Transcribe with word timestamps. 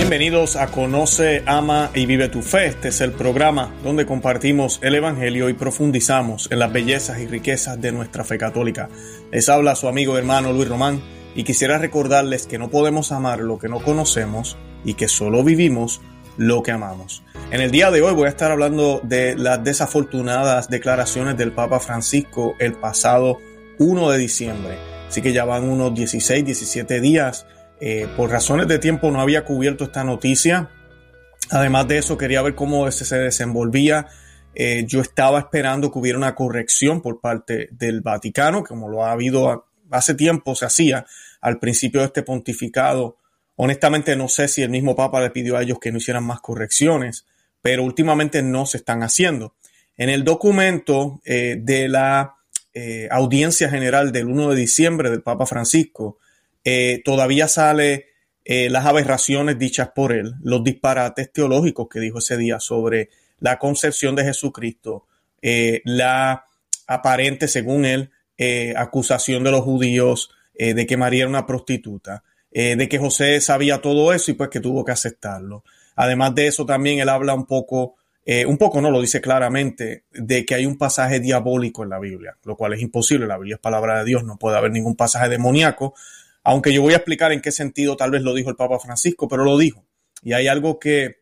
Bienvenidos 0.00 0.56
a 0.56 0.68
Conoce, 0.68 1.42
Ama 1.44 1.90
y 1.94 2.06
Vive 2.06 2.30
tu 2.30 2.40
Fe. 2.40 2.68
Este 2.68 2.88
es 2.88 3.02
el 3.02 3.12
programa 3.12 3.74
donde 3.84 4.06
compartimos 4.06 4.80
el 4.82 4.94
Evangelio 4.94 5.50
y 5.50 5.52
profundizamos 5.52 6.48
en 6.50 6.58
las 6.58 6.72
bellezas 6.72 7.20
y 7.20 7.26
riquezas 7.26 7.78
de 7.78 7.92
nuestra 7.92 8.24
fe 8.24 8.38
católica. 8.38 8.88
Les 9.30 9.50
habla 9.50 9.76
su 9.76 9.88
amigo 9.88 10.16
hermano 10.16 10.54
Luis 10.54 10.70
Román 10.70 11.02
y 11.34 11.44
quisiera 11.44 11.76
recordarles 11.76 12.46
que 12.46 12.58
no 12.58 12.70
podemos 12.70 13.12
amar 13.12 13.40
lo 13.40 13.58
que 13.58 13.68
no 13.68 13.78
conocemos 13.80 14.56
y 14.86 14.94
que 14.94 15.06
solo 15.06 15.44
vivimos 15.44 16.00
lo 16.38 16.62
que 16.62 16.72
amamos. 16.72 17.22
En 17.50 17.60
el 17.60 17.70
día 17.70 17.90
de 17.90 18.00
hoy 18.00 18.14
voy 18.14 18.24
a 18.24 18.30
estar 18.30 18.50
hablando 18.50 19.02
de 19.04 19.36
las 19.36 19.62
desafortunadas 19.62 20.70
declaraciones 20.70 21.36
del 21.36 21.52
Papa 21.52 21.78
Francisco 21.78 22.54
el 22.58 22.72
pasado 22.72 23.38
1 23.78 24.10
de 24.10 24.18
diciembre. 24.18 24.78
Así 25.08 25.20
que 25.20 25.34
ya 25.34 25.44
van 25.44 25.68
unos 25.68 25.94
16, 25.94 26.42
17 26.42 27.02
días 27.02 27.44
eh, 27.80 28.06
por 28.14 28.30
razones 28.30 28.68
de 28.68 28.78
tiempo 28.78 29.10
no 29.10 29.20
había 29.20 29.44
cubierto 29.44 29.84
esta 29.84 30.04
noticia. 30.04 30.70
Además 31.50 31.88
de 31.88 31.98
eso, 31.98 32.18
quería 32.18 32.42
ver 32.42 32.54
cómo 32.54 32.86
ese 32.86 33.04
se 33.04 33.18
desenvolvía. 33.18 34.06
Eh, 34.54 34.84
yo 34.86 35.00
estaba 35.00 35.38
esperando 35.38 35.90
que 35.90 35.98
hubiera 35.98 36.18
una 36.18 36.34
corrección 36.34 37.00
por 37.00 37.20
parte 37.20 37.68
del 37.72 38.02
Vaticano, 38.02 38.62
como 38.64 38.88
lo 38.88 39.04
ha 39.04 39.12
habido 39.12 39.66
hace 39.90 40.14
tiempo, 40.14 40.54
se 40.54 40.66
hacía 40.66 41.06
al 41.40 41.58
principio 41.58 42.00
de 42.00 42.08
este 42.08 42.22
pontificado. 42.22 43.16
Honestamente, 43.56 44.14
no 44.14 44.28
sé 44.28 44.48
si 44.48 44.62
el 44.62 44.70
mismo 44.70 44.94
Papa 44.94 45.20
le 45.20 45.30
pidió 45.30 45.56
a 45.56 45.62
ellos 45.62 45.78
que 45.80 45.90
no 45.90 45.98
hicieran 45.98 46.24
más 46.24 46.40
correcciones, 46.40 47.24
pero 47.62 47.82
últimamente 47.82 48.42
no 48.42 48.66
se 48.66 48.76
están 48.76 49.02
haciendo. 49.02 49.54
En 49.96 50.10
el 50.10 50.24
documento 50.24 51.20
eh, 51.24 51.56
de 51.60 51.88
la 51.88 52.36
audiencia 53.10 53.68
general 53.68 54.12
del 54.12 54.28
1 54.28 54.50
de 54.50 54.56
diciembre 54.56 55.10
del 55.10 55.22
Papa 55.22 55.44
Francisco, 55.44 56.18
eh, 56.64 57.00
todavía 57.04 57.48
sale 57.48 58.06
eh, 58.44 58.68
las 58.70 58.86
aberraciones 58.86 59.58
dichas 59.58 59.90
por 59.94 60.12
él, 60.12 60.34
los 60.42 60.62
disparates 60.62 61.32
teológicos 61.32 61.88
que 61.88 62.00
dijo 62.00 62.18
ese 62.18 62.36
día 62.36 62.60
sobre 62.60 63.10
la 63.38 63.58
concepción 63.58 64.14
de 64.14 64.24
Jesucristo, 64.24 65.06
eh, 65.40 65.80
la 65.84 66.44
aparente, 66.86 67.48
según 67.48 67.84
él, 67.84 68.10
acusación 68.74 69.44
de 69.44 69.50
los 69.50 69.60
judíos 69.60 70.30
de 70.54 70.86
que 70.86 70.96
María 70.96 71.20
era 71.20 71.28
una 71.28 71.44
prostituta, 71.46 72.24
de 72.50 72.88
que 72.88 72.96
José 72.96 73.38
sabía 73.42 73.82
todo 73.82 74.14
eso 74.14 74.30
y 74.30 74.34
pues 74.34 74.48
que 74.48 74.60
tuvo 74.60 74.82
que 74.82 74.92
aceptarlo. 74.92 75.62
Además 75.94 76.34
de 76.34 76.46
eso, 76.46 76.64
también 76.64 77.00
él 77.00 77.10
habla 77.10 77.34
un 77.34 77.44
poco 77.44 77.96
un 78.46 78.56
poco 78.56 78.80
no 78.80 78.90
lo 78.90 79.02
dice 79.02 79.20
claramente, 79.20 80.04
de 80.10 80.46
que 80.46 80.54
hay 80.54 80.64
un 80.64 80.78
pasaje 80.78 81.20
diabólico 81.20 81.84
en 81.84 81.90
la 81.90 81.98
Biblia, 81.98 82.38
lo 82.44 82.56
cual 82.56 82.72
es 82.72 82.80
imposible. 82.80 83.26
La 83.26 83.36
Biblia 83.36 83.56
es 83.56 83.60
palabra 83.60 83.98
de 83.98 84.06
Dios, 84.06 84.24
no 84.24 84.38
puede 84.38 84.56
haber 84.56 84.70
ningún 84.70 84.96
pasaje 84.96 85.28
demoníaco, 85.28 85.92
aunque 86.42 86.72
yo 86.72 86.82
voy 86.82 86.94
a 86.94 86.98
explicar 86.98 87.32
en 87.32 87.40
qué 87.40 87.52
sentido 87.52 87.96
tal 87.96 88.10
vez 88.10 88.22
lo 88.22 88.34
dijo 88.34 88.50
el 88.50 88.56
Papa 88.56 88.78
Francisco, 88.78 89.28
pero 89.28 89.44
lo 89.44 89.58
dijo. 89.58 89.84
Y 90.22 90.32
hay 90.32 90.48
algo 90.48 90.78
que 90.78 91.20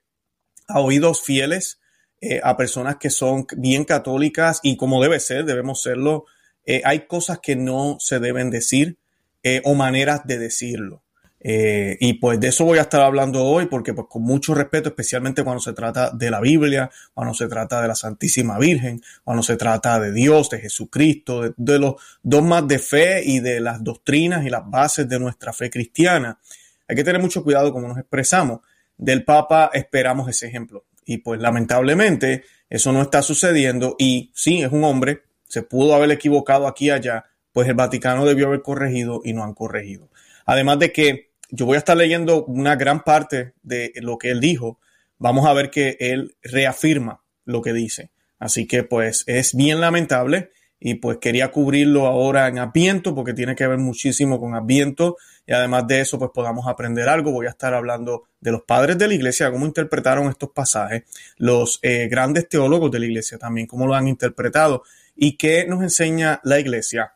a 0.67 0.81
oídos 0.81 1.23
fieles, 1.23 1.81
eh, 2.21 2.41
a 2.43 2.57
personas 2.57 2.97
que 2.97 3.11
son 3.11 3.47
bien 3.57 3.85
católicas 3.85 4.61
y 4.63 4.77
como 4.77 5.03
debe 5.03 5.21
ser, 5.21 5.45
debemos 5.45 5.83
serlo, 5.83 6.27
eh, 6.65 6.83
hay 6.85 7.07
cosas 7.07 7.39
que 7.39 7.57
no 7.57 7.97
se 8.01 8.19
deben 8.19 8.51
decir 8.51 8.99
eh, 9.43 9.63
o 9.65 9.75
maneras 9.75 10.27
de 10.27 10.39
decirlo. 10.39 11.03
Eh, 11.41 11.97
y 12.01 12.15
pues 12.15 12.41
de 12.41 12.49
eso 12.49 12.65
voy 12.65 12.79
a 12.79 12.83
estar 12.83 13.01
hablando 13.01 13.45
hoy 13.45 13.67
porque 13.67 13.95
pues 13.95 14.09
con 14.11 14.23
mucho 14.23 14.55
respeto, 14.55 14.89
especialmente 14.89 15.45
cuando 15.45 15.61
se 15.61 15.73
trata 15.73 16.11
de 16.11 16.31
la 16.31 16.41
Biblia, 16.41 16.91
cuando 17.15 17.33
se 17.33 17.47
trata 17.47 17.81
de 17.81 17.89
la 17.89 17.95
Santísima 17.95 18.59
Virgen, 18.59 19.01
cuando 19.23 19.43
se 19.43 19.57
trata 19.57 20.01
de 20.01 20.13
Dios, 20.13 20.51
de 20.51 20.59
Jesucristo, 20.59 21.43
de, 21.43 21.55
de 21.57 21.79
los 21.79 21.95
dogmas 22.23 22.67
de 22.67 22.79
fe 22.79 23.23
y 23.25 23.41
de 23.41 23.61
las 23.61 23.83
doctrinas 23.85 24.45
y 24.45 24.51
las 24.51 24.69
bases 24.69 25.09
de 25.09 25.19
nuestra 25.19 25.53
fe 25.53 25.71
cristiana. 25.71 26.39
Hay 26.89 26.97
que 26.97 27.05
tener 27.05 27.21
mucho 27.21 27.45
cuidado 27.45 27.73
como 27.73 27.87
nos 27.87 27.99
expresamos. 27.99 28.61
Del 28.97 29.25
Papa 29.25 29.71
esperamos 29.73 30.29
ese 30.29 30.49
ejemplo. 30.49 30.87
Y 31.05 31.19
pues 31.19 31.41
lamentablemente 31.41 32.45
eso 32.69 32.93
no 32.93 33.01
está 33.01 33.23
sucediendo 33.23 33.97
y 33.99 34.31
sí, 34.35 34.63
es 34.63 34.73
un 34.73 34.85
hombre, 34.85 35.23
se 35.47 35.63
pudo 35.63 35.95
haber 35.95 36.11
equivocado 36.11 36.67
aquí 36.67 36.87
y 36.87 36.91
allá, 36.91 37.25
pues 37.53 37.67
el 37.69 37.75
Vaticano 37.75 38.27
debió 38.27 38.49
haber 38.49 38.63
corregido 38.63 39.23
y 39.25 39.33
no 39.33 39.43
han 39.43 39.55
corregido. 39.55 40.11
Además 40.45 40.79
de 40.79 40.93
que 40.93 41.28
yo 41.51 41.67
voy 41.67 41.77
a 41.77 41.79
estar 41.79 41.97
leyendo 41.97 42.45
una 42.45 42.77
gran 42.77 43.03
parte 43.05 43.55
de 43.63 43.93
lo 43.97 44.19
que 44.19 44.31
él 44.31 44.41
dijo. 44.41 44.79
Vamos 45.19 45.47
a 45.47 45.53
ver 45.53 45.71
que 45.71 45.97
él 46.01 46.37
reafirma 46.43 47.23
lo 47.45 47.63
que 47.63 47.73
dice. 47.73 48.11
Así 48.39 48.67
que 48.67 48.85
pues 48.85 49.25
es 49.27 49.55
bien 49.55 49.81
lamentable 49.81 50.51
y 50.81 50.95
pues 50.95 51.19
quería 51.19 51.51
cubrirlo 51.51 52.07
ahora 52.07 52.47
en 52.47 52.59
Adviento 52.59 53.15
porque 53.15 53.35
tiene 53.35 53.57
que 53.57 53.67
ver 53.67 53.79
muchísimo 53.79 54.39
con 54.39 54.55
Adviento 54.55 55.17
y 55.47 55.53
además 55.53 55.89
de 55.89 56.01
eso 56.01 56.19
pues 56.19 56.31
podamos 56.33 56.69
aprender 56.69 57.09
algo. 57.09 57.33
Voy 57.33 57.47
a 57.47 57.51
estar 57.51 57.75
hablando 57.75 58.25
de 58.41 58.53
los 58.53 58.63
padres 58.63 58.97
de 58.99 59.09
la 59.09 59.15
iglesia, 59.15 59.51
cómo 59.51 59.67
interpretaron 59.67 60.29
estos 60.29 60.51
pasajes, 60.51 61.05
los 61.37 61.81
eh, 61.83 62.07
grandes 62.09 62.49
teólogos 62.49 62.91
de 62.91 63.01
la 63.01 63.07
iglesia 63.07 63.39
también, 63.39 63.67
cómo 63.67 63.87
lo 63.87 63.95
han 63.95 64.07
interpretado 64.07 64.85
y 65.17 65.37
qué 65.37 65.67
nos 65.67 65.83
enseña 65.83 66.41
la 66.45 66.61
iglesia 66.61 67.15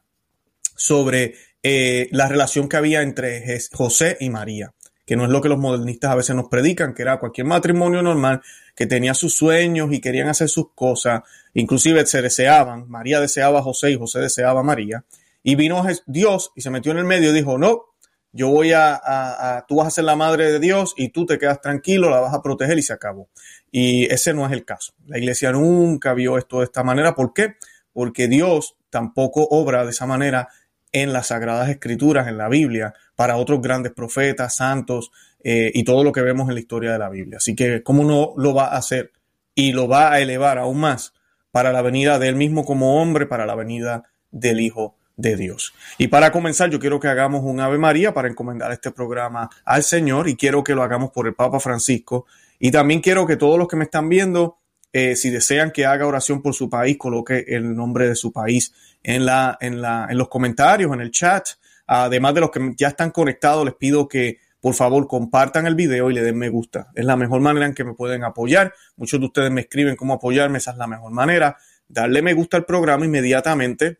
sobre 0.74 1.34
eh, 1.62 2.08
la 2.10 2.28
relación 2.28 2.68
que 2.68 2.76
había 2.76 3.02
entre 3.02 3.44
José 3.72 4.16
y 4.20 4.30
María, 4.30 4.72
que 5.06 5.16
no 5.16 5.24
es 5.24 5.30
lo 5.30 5.40
que 5.40 5.48
los 5.48 5.58
modernistas 5.58 6.10
a 6.10 6.16
veces 6.16 6.34
nos 6.34 6.48
predican, 6.48 6.94
que 6.94 7.02
era 7.02 7.18
cualquier 7.18 7.46
matrimonio 7.46 8.02
normal 8.02 8.40
que 8.74 8.86
tenía 8.86 9.14
sus 9.14 9.36
sueños 9.36 9.92
y 9.92 10.00
querían 10.00 10.28
hacer 10.28 10.48
sus 10.48 10.72
cosas, 10.74 11.22
inclusive 11.54 12.04
se 12.06 12.22
deseaban, 12.22 12.88
María 12.88 13.20
deseaba 13.20 13.60
a 13.60 13.62
José 13.62 13.90
y 13.90 13.98
José 13.98 14.20
deseaba 14.20 14.60
a 14.60 14.64
María, 14.64 15.04
y 15.42 15.54
vino 15.54 15.84
Dios 16.06 16.52
y 16.54 16.62
se 16.62 16.70
metió 16.70 16.92
en 16.92 16.98
el 16.98 17.04
medio 17.04 17.30
y 17.30 17.34
dijo, 17.34 17.58
no, 17.58 17.86
yo 18.32 18.48
voy 18.48 18.72
a, 18.72 18.94
a, 18.94 19.66
tú 19.66 19.76
vas 19.76 19.88
a 19.88 19.90
ser 19.90 20.04
la 20.04 20.16
madre 20.16 20.50
de 20.50 20.58
Dios 20.58 20.94
y 20.96 21.10
tú 21.10 21.26
te 21.26 21.38
quedas 21.38 21.60
tranquilo, 21.60 22.08
la 22.08 22.20
vas 22.20 22.34
a 22.34 22.42
proteger 22.42 22.78
y 22.78 22.82
se 22.82 22.94
acabó. 22.94 23.28
Y 23.70 24.06
ese 24.12 24.32
no 24.32 24.46
es 24.46 24.52
el 24.52 24.64
caso. 24.64 24.94
La 25.06 25.18
iglesia 25.18 25.52
nunca 25.52 26.14
vio 26.14 26.38
esto 26.38 26.60
de 26.60 26.64
esta 26.64 26.82
manera. 26.82 27.14
¿Por 27.14 27.34
qué? 27.34 27.56
Porque 27.92 28.28
Dios 28.28 28.76
tampoco 28.88 29.46
obra 29.50 29.84
de 29.84 29.90
esa 29.90 30.06
manera 30.06 30.48
en 30.92 31.12
las 31.12 31.28
Sagradas 31.28 31.70
Escrituras, 31.70 32.28
en 32.28 32.38
la 32.38 32.48
Biblia, 32.48 32.94
para 33.16 33.36
otros 33.36 33.60
grandes 33.60 33.92
profetas, 33.92 34.56
santos 34.56 35.10
eh, 35.42 35.70
y 35.74 35.84
todo 35.84 36.04
lo 36.04 36.12
que 36.12 36.20
vemos 36.20 36.48
en 36.48 36.54
la 36.54 36.60
historia 36.60 36.92
de 36.92 36.98
la 36.98 37.08
Biblia. 37.08 37.38
Así 37.38 37.56
que, 37.56 37.82
¿cómo 37.82 38.04
no 38.04 38.34
lo 38.36 38.54
va 38.54 38.66
a 38.66 38.76
hacer? 38.76 39.12
Y 39.54 39.72
lo 39.72 39.88
va 39.88 40.12
a 40.12 40.20
elevar 40.20 40.58
aún 40.58 40.80
más 40.80 41.14
para 41.50 41.72
la 41.72 41.82
venida 41.82 42.18
de 42.18 42.28
él 42.28 42.36
mismo 42.36 42.64
como 42.64 43.00
hombre, 43.00 43.26
para 43.26 43.46
la 43.46 43.54
venida 43.54 44.04
del 44.30 44.60
Hijo 44.60 44.96
de 45.16 45.36
Dios. 45.36 45.74
Y 45.98 46.08
para 46.08 46.32
comenzar, 46.32 46.70
yo 46.70 46.80
quiero 46.80 46.98
que 46.98 47.08
hagamos 47.08 47.42
un 47.44 47.60
Ave 47.60 47.78
María 47.78 48.14
para 48.14 48.28
encomendar 48.28 48.72
este 48.72 48.90
programa 48.90 49.50
al 49.64 49.82
Señor 49.82 50.28
y 50.28 50.36
quiero 50.36 50.64
que 50.64 50.74
lo 50.74 50.82
hagamos 50.82 51.10
por 51.10 51.26
el 51.26 51.34
Papa 51.34 51.60
Francisco. 51.60 52.26
Y 52.58 52.70
también 52.70 53.00
quiero 53.00 53.26
que 53.26 53.36
todos 53.36 53.58
los 53.58 53.68
que 53.68 53.76
me 53.76 53.84
están 53.84 54.08
viendo, 54.08 54.58
eh, 54.92 55.16
si 55.16 55.30
desean 55.30 55.70
que 55.70 55.84
haga 55.84 56.06
oración 56.06 56.42
por 56.42 56.54
su 56.54 56.70
país, 56.70 56.96
coloque 56.96 57.44
el 57.48 57.74
nombre 57.74 58.08
de 58.08 58.14
su 58.14 58.32
país 58.32 58.72
en, 59.02 59.26
la, 59.26 59.56
en, 59.60 59.80
la, 59.80 60.06
en 60.08 60.18
los 60.18 60.28
comentarios, 60.28 60.92
en 60.92 61.00
el 61.00 61.10
chat. 61.10 61.46
Además 61.86 62.34
de 62.34 62.40
los 62.40 62.50
que 62.50 62.72
ya 62.76 62.88
están 62.88 63.10
conectados, 63.10 63.64
les 63.64 63.74
pido 63.74 64.08
que 64.08 64.38
por 64.60 64.74
favor 64.74 65.08
compartan 65.08 65.66
el 65.66 65.74
video 65.74 66.10
y 66.10 66.14
le 66.14 66.22
den 66.22 66.38
me 66.38 66.48
gusta. 66.48 66.90
Es 66.94 67.04
la 67.04 67.16
mejor 67.16 67.40
manera 67.40 67.66
en 67.66 67.74
que 67.74 67.84
me 67.84 67.94
pueden 67.94 68.22
apoyar. 68.22 68.72
Muchos 68.96 69.18
de 69.18 69.26
ustedes 69.26 69.50
me 69.50 69.62
escriben 69.62 69.96
cómo 69.96 70.14
apoyarme, 70.14 70.58
esa 70.58 70.70
es 70.70 70.76
la 70.76 70.86
mejor 70.86 71.10
manera. 71.10 71.56
Darle 71.88 72.22
me 72.22 72.32
gusta 72.32 72.58
al 72.58 72.64
programa 72.64 73.04
inmediatamente 73.04 73.98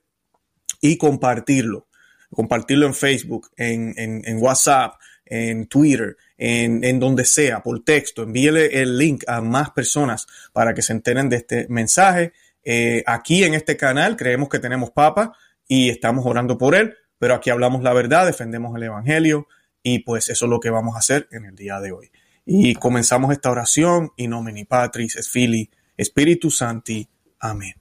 y 0.81 0.97
compartirlo. 0.97 1.89
Compartirlo 2.31 2.87
en 2.87 2.95
Facebook, 2.95 3.51
en, 3.57 3.93
en, 3.97 4.23
en 4.25 4.39
WhatsApp, 4.41 4.95
en 5.27 5.67
Twitter, 5.67 6.17
en, 6.39 6.85
en, 6.85 7.01
donde 7.01 7.25
sea, 7.25 7.61
por 7.61 7.83
texto. 7.83 8.23
Envíele 8.23 8.81
el 8.81 8.97
link 8.97 9.25
a 9.27 9.41
más 9.41 9.71
personas 9.71 10.29
para 10.53 10.75
que 10.75 10.83
se 10.83 10.93
enteren 10.93 11.29
de 11.29 11.37
este 11.37 11.67
mensaje 11.69 12.33
eh, 12.65 13.03
aquí 13.07 13.45
en 13.45 13.55
este 13.55 13.77
canal 13.77 14.17
creemos 14.17 14.49
que 14.49 14.59
tenemos 14.59 14.91
Papa 14.91 15.33
y 15.67 15.89
estamos 15.91 16.25
orando 16.27 16.59
por 16.59 16.75
él, 16.75 16.95
pero 17.19 17.35
aquí 17.35 17.51
hablamos 17.51 17.83
la 17.83 17.93
verdad, 17.93 18.27
defendemos 18.27 18.75
el 18.77 18.85
Evangelio 18.85 19.47
y 19.83 20.01
pues 20.01 20.29
eso 20.29 20.47
es 20.47 20.51
lo 20.51 20.61
que 20.61 20.71
vamos 20.71 20.95
a 20.95 20.99
hacer 20.99 21.29
en 21.31 21.45
el 21.45 21.55
día 21.55 21.81
de 21.81 21.93
hoy. 21.93 22.11
Y 22.45 22.75
comenzamos 22.75 23.33
esta 23.33 23.51
oración 23.51 24.13
in 24.17 24.31
nomine 24.31 24.67
Patris 24.67 25.17
es 25.17 25.29
Fili 25.29 25.71
Spiritu 25.99 26.51
Santi. 26.51 27.09
Amén. 27.41 27.75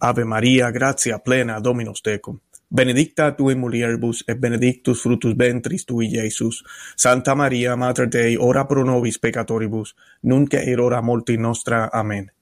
Ave 0.00 0.24
María, 0.24 0.70
gracia 0.70 1.18
plena, 1.18 1.60
Dominus 1.60 2.02
tecum. 2.02 2.40
Benedicta 2.74 3.36
tu 3.36 3.50
in 3.50 3.60
mulieribus 3.60 4.24
et 4.26 4.40
benedictus 4.40 5.02
fructus 5.02 5.36
ventris 5.36 5.84
tui, 5.84 6.08
Jesus. 6.08 6.64
Santa 6.96 7.34
María, 7.34 7.76
Mater 7.76 8.08
Dei, 8.08 8.36
ora 8.40 8.66
pro 8.66 8.82
nobis 8.82 9.18
peccatoribus, 9.18 9.94
nunc 10.22 10.54
et 10.54 10.78
hora 10.80 11.02
morti 11.02 11.36
nostra. 11.36 11.90
Amén. 11.92 12.32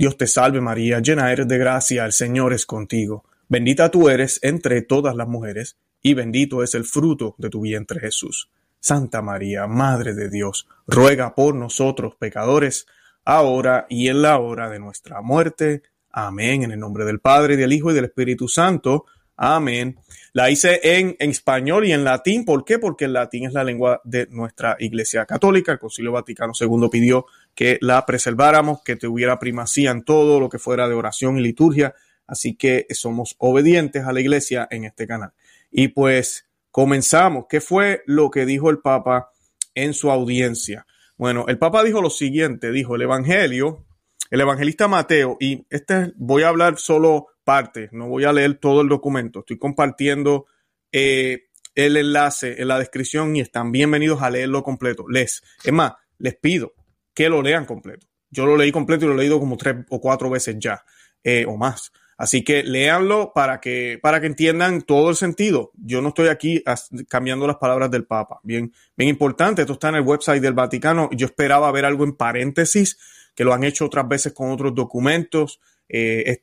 Dios 0.00 0.16
te 0.16 0.26
salve 0.26 0.62
María, 0.62 1.00
llena 1.00 1.30
eres 1.30 1.46
de 1.46 1.58
gracia, 1.58 2.06
el 2.06 2.12
Señor 2.12 2.54
es 2.54 2.64
contigo. 2.64 3.22
Bendita 3.50 3.90
tú 3.90 4.08
eres 4.08 4.38
entre 4.40 4.80
todas 4.80 5.14
las 5.14 5.28
mujeres, 5.28 5.76
y 6.00 6.14
bendito 6.14 6.62
es 6.62 6.74
el 6.74 6.84
fruto 6.84 7.34
de 7.36 7.50
tu 7.50 7.60
vientre 7.60 8.00
Jesús. 8.00 8.48
Santa 8.80 9.20
María, 9.20 9.66
Madre 9.66 10.14
de 10.14 10.30
Dios, 10.30 10.66
ruega 10.86 11.34
por 11.34 11.54
nosotros 11.54 12.14
pecadores, 12.18 12.86
ahora 13.26 13.84
y 13.90 14.08
en 14.08 14.22
la 14.22 14.38
hora 14.38 14.70
de 14.70 14.78
nuestra 14.78 15.20
muerte. 15.20 15.82
Amén. 16.10 16.62
En 16.62 16.70
el 16.72 16.80
nombre 16.80 17.04
del 17.04 17.20
Padre, 17.20 17.58
del 17.58 17.74
Hijo 17.74 17.90
y 17.90 17.94
del 17.94 18.06
Espíritu 18.06 18.48
Santo. 18.48 19.04
Amén. 19.36 19.98
La 20.32 20.50
hice 20.50 20.80
en, 20.82 21.16
español 21.18 21.86
y 21.86 21.92
en 21.92 22.04
latín. 22.04 22.44
¿Por 22.44 22.64
qué? 22.64 22.78
Porque 22.78 23.06
el 23.06 23.12
latín 23.12 23.46
es 23.46 23.52
la 23.52 23.64
lengua 23.64 24.00
de 24.04 24.28
nuestra 24.30 24.76
Iglesia 24.78 25.26
Católica. 25.26 25.72
El 25.72 25.78
Concilio 25.78 26.12
Vaticano 26.12 26.52
II 26.58 26.88
pidió 26.90 27.26
que 27.54 27.78
la 27.80 28.04
preserváramos, 28.06 28.82
que 28.82 28.96
tuviera 28.96 29.38
primacía 29.38 29.90
en 29.90 30.02
todo 30.04 30.40
lo 30.40 30.48
que 30.48 30.58
fuera 30.58 30.88
de 30.88 30.94
oración 30.94 31.38
y 31.38 31.42
liturgia. 31.42 31.94
Así 32.26 32.54
que 32.56 32.86
somos 32.90 33.34
obedientes 33.38 34.04
a 34.04 34.12
la 34.12 34.20
Iglesia 34.20 34.68
en 34.70 34.84
este 34.84 35.06
canal. 35.06 35.32
Y 35.70 35.88
pues 35.88 36.46
comenzamos. 36.70 37.46
¿Qué 37.48 37.60
fue 37.60 38.02
lo 38.06 38.30
que 38.30 38.46
dijo 38.46 38.70
el 38.70 38.78
Papa 38.78 39.30
en 39.74 39.94
su 39.94 40.10
audiencia? 40.10 40.86
Bueno, 41.16 41.44
el 41.48 41.58
Papa 41.58 41.82
dijo 41.82 42.00
lo 42.00 42.10
siguiente, 42.10 42.70
dijo 42.70 42.94
el 42.96 43.02
Evangelio, 43.02 43.84
el 44.30 44.40
evangelista 44.40 44.86
Mateo, 44.86 45.36
y 45.40 45.66
este 45.70 46.12
voy 46.16 46.44
a 46.44 46.48
hablar 46.48 46.78
solo 46.78 47.26
parte, 47.42 47.88
no 47.90 48.08
voy 48.08 48.24
a 48.24 48.32
leer 48.32 48.54
todo 48.54 48.80
el 48.80 48.88
documento, 48.88 49.40
estoy 49.40 49.58
compartiendo 49.58 50.46
eh, 50.92 51.48
el 51.74 51.96
enlace 51.96 52.62
en 52.62 52.68
la 52.68 52.78
descripción 52.78 53.34
y 53.34 53.40
están 53.40 53.72
bienvenidos 53.72 54.22
a 54.22 54.30
leerlo 54.30 54.62
completo. 54.62 55.06
Les, 55.08 55.42
es 55.64 55.72
más, 55.72 55.94
les 56.18 56.36
pido 56.36 56.74
que 57.14 57.28
lo 57.28 57.42
lean 57.42 57.64
completo. 57.64 58.06
Yo 58.30 58.46
lo 58.46 58.56
leí 58.56 58.70
completo 58.70 59.04
y 59.04 59.08
lo 59.08 59.14
he 59.14 59.18
leído 59.18 59.40
como 59.40 59.56
tres 59.56 59.76
o 59.88 60.00
cuatro 60.00 60.30
veces 60.30 60.56
ya, 60.58 60.84
eh, 61.24 61.44
o 61.46 61.56
más. 61.56 61.92
Así 62.20 62.44
que 62.44 62.62
léanlo 62.62 63.32
para 63.34 63.60
que, 63.60 63.98
para 64.02 64.20
que 64.20 64.26
entiendan 64.26 64.82
todo 64.82 65.08
el 65.08 65.16
sentido. 65.16 65.72
Yo 65.74 66.02
no 66.02 66.08
estoy 66.08 66.28
aquí 66.28 66.62
cambiando 67.08 67.46
las 67.46 67.56
palabras 67.56 67.90
del 67.90 68.04
Papa. 68.04 68.40
Bien, 68.42 68.70
bien 68.94 69.08
importante. 69.08 69.62
Esto 69.62 69.72
está 69.72 69.88
en 69.88 69.94
el 69.94 70.02
website 70.02 70.42
del 70.42 70.52
Vaticano. 70.52 71.08
Yo 71.12 71.24
esperaba 71.24 71.72
ver 71.72 71.86
algo 71.86 72.04
en 72.04 72.14
paréntesis, 72.14 72.98
que 73.34 73.42
lo 73.42 73.54
han 73.54 73.64
hecho 73.64 73.86
otras 73.86 74.06
veces 74.06 74.34
con 74.34 74.50
otros 74.50 74.74
documentos. 74.74 75.60
Eh, 75.88 76.42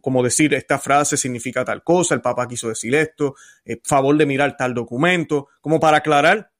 como 0.00 0.22
decir, 0.22 0.54
esta 0.54 0.78
frase 0.78 1.18
significa 1.18 1.66
tal 1.66 1.84
cosa, 1.84 2.14
el 2.14 2.22
Papa 2.22 2.48
quiso 2.48 2.70
decir 2.70 2.94
esto, 2.94 3.34
eh, 3.66 3.80
favor 3.84 4.16
de 4.16 4.24
mirar 4.24 4.56
tal 4.56 4.72
documento, 4.72 5.48
como 5.60 5.78
para 5.78 5.98
aclarar. 5.98 6.50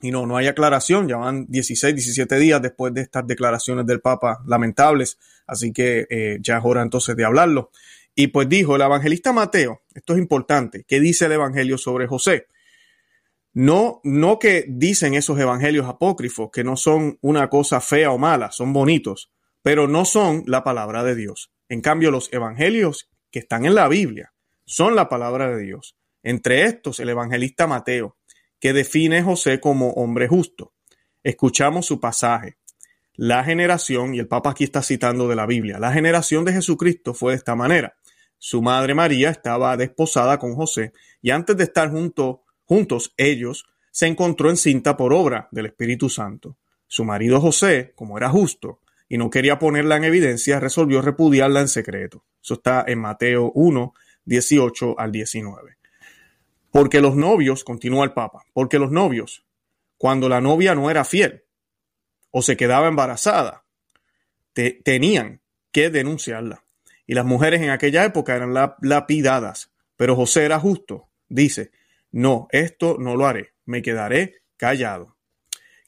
Y 0.00 0.10
no, 0.10 0.26
no 0.26 0.36
hay 0.36 0.46
aclaración, 0.46 1.08
ya 1.08 1.16
van 1.16 1.46
16, 1.48 1.94
17 1.94 2.38
días 2.38 2.62
después 2.62 2.94
de 2.94 3.00
estas 3.00 3.26
declaraciones 3.26 3.84
del 3.84 4.00
Papa 4.00 4.40
lamentables 4.46 5.18
Así 5.48 5.72
que 5.72 6.06
eh, 6.10 6.38
ya 6.40 6.58
es 6.58 6.64
hora 6.64 6.82
entonces 6.82 7.16
de 7.16 7.24
hablarlo. 7.24 7.70
Y 8.14 8.28
pues 8.28 8.48
dijo 8.48 8.76
el 8.76 8.82
evangelista 8.82 9.32
Mateo, 9.32 9.82
esto 9.94 10.12
es 10.12 10.18
importante, 10.18 10.84
¿qué 10.86 11.00
dice 11.00 11.24
el 11.24 11.32
evangelio 11.32 11.78
sobre 11.78 12.06
José? 12.06 12.46
No, 13.54 14.00
no 14.04 14.38
que 14.38 14.66
dicen 14.68 15.14
esos 15.14 15.38
evangelios 15.40 15.86
apócrifos 15.86 16.50
que 16.52 16.64
no 16.64 16.76
son 16.76 17.18
una 17.22 17.48
cosa 17.48 17.80
fea 17.80 18.10
o 18.10 18.18
mala, 18.18 18.52
son 18.52 18.72
bonitos, 18.72 19.32
pero 19.62 19.88
no 19.88 20.04
son 20.04 20.44
la 20.46 20.62
palabra 20.62 21.02
de 21.02 21.14
Dios. 21.14 21.50
En 21.68 21.80
cambio, 21.80 22.10
los 22.10 22.30
evangelios 22.32 23.08
que 23.30 23.38
están 23.38 23.64
en 23.64 23.74
la 23.74 23.88
Biblia 23.88 24.34
son 24.66 24.94
la 24.94 25.08
palabra 25.08 25.48
de 25.48 25.62
Dios. 25.62 25.96
Entre 26.22 26.64
estos, 26.64 27.00
el 27.00 27.08
evangelista 27.08 27.66
Mateo, 27.66 28.17
que 28.60 28.72
define 28.72 29.22
José 29.22 29.60
como 29.60 29.90
hombre 29.92 30.28
justo. 30.28 30.72
Escuchamos 31.22 31.86
su 31.86 32.00
pasaje 32.00 32.58
la 33.18 33.42
generación, 33.42 34.14
y 34.14 34.20
el 34.20 34.28
Papa 34.28 34.50
aquí 34.50 34.62
está 34.62 34.80
citando 34.80 35.26
de 35.26 35.34
la 35.34 35.44
Biblia, 35.44 35.80
la 35.80 35.92
generación 35.92 36.44
de 36.44 36.52
Jesucristo 36.52 37.14
fue 37.14 37.32
de 37.32 37.38
esta 37.38 37.56
manera. 37.56 37.96
Su 38.38 38.62
madre 38.62 38.94
María 38.94 39.28
estaba 39.28 39.76
desposada 39.76 40.38
con 40.38 40.54
José 40.54 40.92
y 41.20 41.30
antes 41.30 41.56
de 41.56 41.64
estar 41.64 41.90
junto, 41.90 42.44
juntos 42.64 43.12
ellos, 43.16 43.66
se 43.90 44.06
encontró 44.06 44.50
encinta 44.50 44.96
por 44.96 45.12
obra 45.12 45.48
del 45.50 45.66
Espíritu 45.66 46.08
Santo. 46.08 46.58
Su 46.86 47.04
marido 47.04 47.40
José, 47.40 47.92
como 47.96 48.16
era 48.16 48.30
justo 48.30 48.82
y 49.08 49.18
no 49.18 49.30
quería 49.30 49.58
ponerla 49.58 49.96
en 49.96 50.04
evidencia, 50.04 50.60
resolvió 50.60 51.02
repudiarla 51.02 51.60
en 51.60 51.68
secreto. 51.68 52.24
Eso 52.40 52.54
está 52.54 52.84
en 52.86 53.00
Mateo 53.00 53.50
1, 53.52 53.94
18 54.26 54.94
al 54.96 55.10
19. 55.10 55.77
Porque 56.70 57.00
los 57.00 57.16
novios, 57.16 57.64
continúa 57.64 58.04
el 58.04 58.12
Papa, 58.12 58.44
porque 58.52 58.78
los 58.78 58.90
novios, 58.90 59.44
cuando 59.96 60.28
la 60.28 60.40
novia 60.40 60.74
no 60.74 60.90
era 60.90 61.04
fiel, 61.04 61.44
o 62.30 62.42
se 62.42 62.56
quedaba 62.56 62.88
embarazada, 62.88 63.64
tenían 64.84 65.40
que 65.72 65.90
denunciarla. 65.90 66.64
Y 67.06 67.14
las 67.14 67.24
mujeres 67.24 67.62
en 67.62 67.70
aquella 67.70 68.04
época 68.04 68.36
eran 68.36 68.54
lapidadas. 68.82 69.70
Pero 69.96 70.14
José 70.14 70.44
era 70.44 70.60
justo. 70.60 71.08
Dice, 71.28 71.70
no, 72.10 72.48
esto 72.50 72.96
no 72.98 73.16
lo 73.16 73.26
haré, 73.26 73.54
me 73.64 73.82
quedaré 73.82 74.42
callado. 74.56 75.16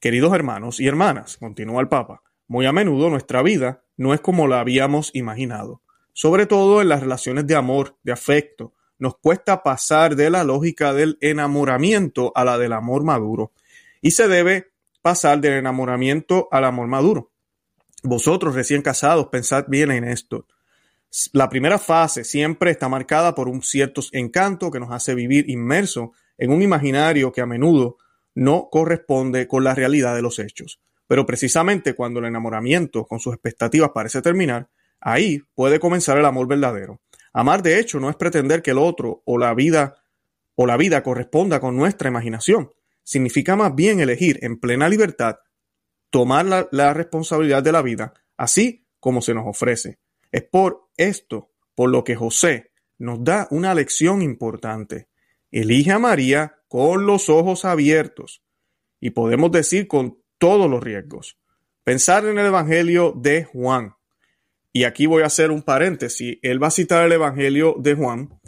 Queridos 0.01 0.35
hermanos 0.35 0.81
y 0.81 0.87
hermanas, 0.87 1.37
continúa 1.37 1.81
el 1.81 1.89
Papa, 1.89 2.23
muy 2.47 2.67
a 2.67 2.73
menudo 2.73 3.11
nuestra 3.11 3.43
vida 3.43 3.85
no 3.97 4.15
es 4.15 4.21
como 4.21 4.49
la 4.49 4.61
habíamos 4.61 5.15
imaginado. 5.15 5.83
Sobre 6.15 6.47
todo 6.47 6.81
en 6.81 6.89
las 6.89 7.01
relaciones 7.01 7.47
de 7.47 7.55
amor, 7.55 7.99
de 8.03 8.13
afecto, 8.13 8.73
nos 9.01 9.17
cuesta 9.19 9.63
pasar 9.63 10.15
de 10.15 10.31
la 10.31 10.45
lógica 10.45 10.93
del 10.93 11.19
enamoramiento 11.21 12.33
a 12.37 12.45
la 12.45 12.59
del 12.59 12.75
amor 12.75 13.03
maduro. 13.03 13.51
Y 14.01 14.13
se 14.13 14.29
debe 14.29 14.71
pasar 15.03 15.41
del 15.41 15.55
enamoramiento 15.55 16.49
al 16.53 16.65
amor 16.65 16.87
maduro. 16.87 17.31
Vosotros 18.03 18.55
recién 18.55 18.83
casados, 18.83 19.29
pensad 19.29 19.65
bien 19.69 19.91
en 19.91 20.05
esto. 20.05 20.47
La 21.33 21.49
primera 21.49 21.79
fase 21.79 22.25
siempre 22.25 22.71
está 22.71 22.89
marcada 22.89 23.35
por 23.35 23.49
un 23.49 23.63
cierto 23.63 24.03
encanto 24.13 24.71
que 24.71 24.79
nos 24.79 24.93
hace 24.93 25.15
vivir 25.15 25.51
inmerso 25.51 26.13
en 26.39 26.53
un 26.53 26.63
imaginario 26.63 27.33
que 27.33 27.41
a 27.41 27.47
menudo 27.47 27.97
no 28.35 28.69
corresponde 28.71 29.49
con 29.49 29.65
la 29.65 29.75
realidad 29.75 30.15
de 30.15 30.23
los 30.23 30.39
hechos. 30.39 30.79
Pero 31.07 31.27
precisamente 31.27 31.95
cuando 31.95 32.21
el 32.21 32.27
enamoramiento 32.27 33.07
con 33.07 33.19
sus 33.19 33.33
expectativas 33.33 33.91
parece 33.95 34.23
terminar, 34.23 34.69
ahí 35.01 35.43
puede 35.55 35.81
comenzar 35.81 36.19
el 36.19 36.27
amor 36.27 36.47
verdadero. 36.47 37.01
Amar 37.33 37.63
de 37.63 37.79
hecho 37.79 38.01
no 38.01 38.11
es 38.11 38.17
pretender 38.17 38.63
que 38.63 38.73
el 38.73 38.79
otro 38.79 39.23
o 39.25 39.39
la 39.39 39.55
vida 39.55 39.97
o 40.55 40.67
la 40.67 40.77
vida 40.77 41.03
corresponda 41.03 41.59
con 41.59 41.77
nuestra 41.77 42.09
imaginación, 42.11 42.73
significa 43.03 43.57
más 43.57 43.75
bien 43.75 44.01
elegir 44.01 44.39
en 44.43 44.61
plena 44.61 44.89
libertad 44.89 45.37
tomar 46.11 46.69
la, 46.71 46.93
responsabilidad 46.93 47.63
de 47.63 47.73
la 47.73 47.83
vida, 47.83 48.13
así 48.37 48.87
como 48.99 49.23
se 49.23 49.33
nos 49.33 49.47
ofrece. 49.47 49.99
Es 50.31 50.43
por 50.43 50.91
esto 50.97 51.53
por 51.75 51.91
lo 51.91 52.05
que 52.05 52.17
José 52.17 52.73
nos 52.99 53.25
da 53.25 53.49
una 53.51 53.75
lección 53.75 54.23
importante. 54.23 55.09
Elige 55.51 55.93
a 55.93 55.99
María 55.99 56.59
con 56.69 57.07
los 57.07 57.29
ojos 57.29 57.65
abiertos 57.65 58.43
y 59.01 59.11
podemos 59.11 59.51
decir 59.51 59.89
con 59.89 60.23
todos 60.39 60.71
los 60.71 60.83
riesgos. 60.83 61.39
Pensar 61.85 62.27
en 62.27 62.39
el 62.39 62.47
Evangelio 62.47 63.15
de 63.17 63.45
Juan. 63.45 63.95
Y 64.73 64.85
aquí 64.85 65.07
voy 65.07 65.23
a 65.23 65.27
hacer 65.27 65.51
un 65.51 65.63
paréntesis. 65.63 66.39
Él 66.43 66.63
va 66.63 66.69
a 66.69 66.73
citar 66.73 67.05
el 67.05 67.13
Evangelio 67.13 67.75
de 67.79 67.95
Juan 67.95 68.41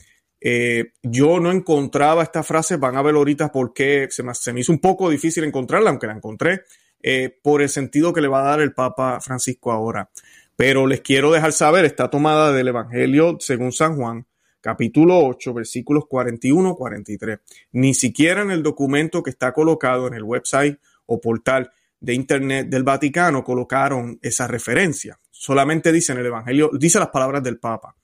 eh, 0.44 0.94
yo 1.02 1.38
no 1.38 1.52
encontraba 1.52 2.24
esta 2.24 2.42
frase, 2.42 2.76
van 2.76 2.96
a 2.96 3.02
ver 3.02 3.14
ahorita 3.14 3.52
por 3.52 3.72
qué 3.72 4.08
se 4.10 4.24
me, 4.24 4.60
hizo 4.60 4.72
un 4.72 4.80
poco 4.80 5.08
difícil 5.08 5.44
encontrarla, 5.44 5.90
aunque 5.90 6.08
la 6.08 6.14
encontré, 6.14 6.62
eh, 7.00 7.38
por 7.42 7.62
el 7.62 7.68
sentido 7.68 8.12
que 8.12 8.20
le 8.20 8.26
va 8.26 8.40
a 8.40 8.50
dar 8.50 8.60
el 8.60 8.74
Papa 8.74 9.20
Francisco 9.20 9.70
ahora. 9.70 10.10
Pero 10.56 10.88
les 10.88 11.00
quiero 11.00 11.30
dejar 11.30 11.52
saber, 11.52 11.84
está 11.84 12.10
tomada 12.10 12.52
del 12.52 12.68
Evangelio 12.68 13.36
según 13.38 13.70
San 13.70 13.94
Juan, 13.94 14.26
capítulo 14.60 15.24
8, 15.24 15.54
versículos 15.54 16.04
41-43. 16.10 17.40
Ni 17.72 17.94
siquiera 17.94 18.42
en 18.42 18.50
el 18.50 18.64
documento 18.64 19.22
que 19.22 19.30
está 19.30 19.52
colocado 19.52 20.08
en 20.08 20.14
el 20.14 20.24
website 20.24 20.78
o 21.06 21.20
portal 21.20 21.70
de 22.02 22.14
Internet 22.14 22.66
del 22.66 22.82
Vaticano 22.82 23.44
colocaron 23.44 24.18
esa 24.20 24.48
referencia. 24.48 25.18
Solamente 25.30 25.92
dice 25.92 26.12
en 26.12 26.18
el 26.18 26.26
Evangelio, 26.26 26.70
dice 26.74 26.98
las 26.98 27.10
palabras 27.10 27.44
del 27.44 27.60
Papa. 27.60 27.94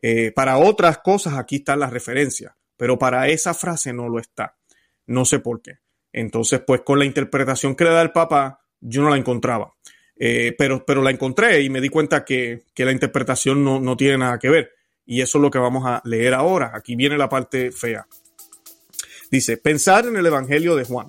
Eh, 0.00 0.30
para 0.30 0.58
otras 0.58 0.98
cosas 0.98 1.34
aquí 1.34 1.56
están 1.56 1.80
las 1.80 1.92
referencias, 1.92 2.54
pero 2.76 2.98
para 2.98 3.28
esa 3.28 3.52
frase 3.52 3.92
no 3.92 4.08
lo 4.08 4.20
está. 4.20 4.56
No 5.06 5.24
sé 5.24 5.40
por 5.40 5.60
qué. 5.60 5.78
Entonces, 6.12 6.62
pues 6.64 6.82
con 6.82 7.00
la 7.00 7.04
interpretación 7.04 7.74
que 7.74 7.84
le 7.84 7.90
da 7.90 8.02
el 8.02 8.12
Papa, 8.12 8.60
yo 8.80 9.02
no 9.02 9.10
la 9.10 9.16
encontraba. 9.16 9.74
Eh, 10.16 10.54
pero, 10.56 10.86
pero 10.86 11.02
la 11.02 11.10
encontré 11.10 11.62
y 11.62 11.68
me 11.68 11.80
di 11.80 11.88
cuenta 11.88 12.24
que, 12.24 12.62
la 12.76 12.92
interpretación 12.92 13.64
no, 13.64 13.80
no 13.80 13.96
tiene 13.96 14.18
nada 14.18 14.38
que 14.38 14.50
ver. 14.50 14.70
Y 15.04 15.20
eso 15.20 15.38
es 15.38 15.42
lo 15.42 15.50
que 15.50 15.58
vamos 15.58 15.84
a 15.84 16.00
leer 16.04 16.34
ahora. 16.34 16.70
Aquí 16.74 16.94
viene 16.94 17.18
la 17.18 17.28
parte 17.28 17.72
fea. 17.72 18.06
Dice, 19.32 19.56
pensar 19.56 20.06
en 20.06 20.16
el 20.16 20.26
Evangelio 20.26 20.76
de 20.76 20.84
Juan. 20.84 21.08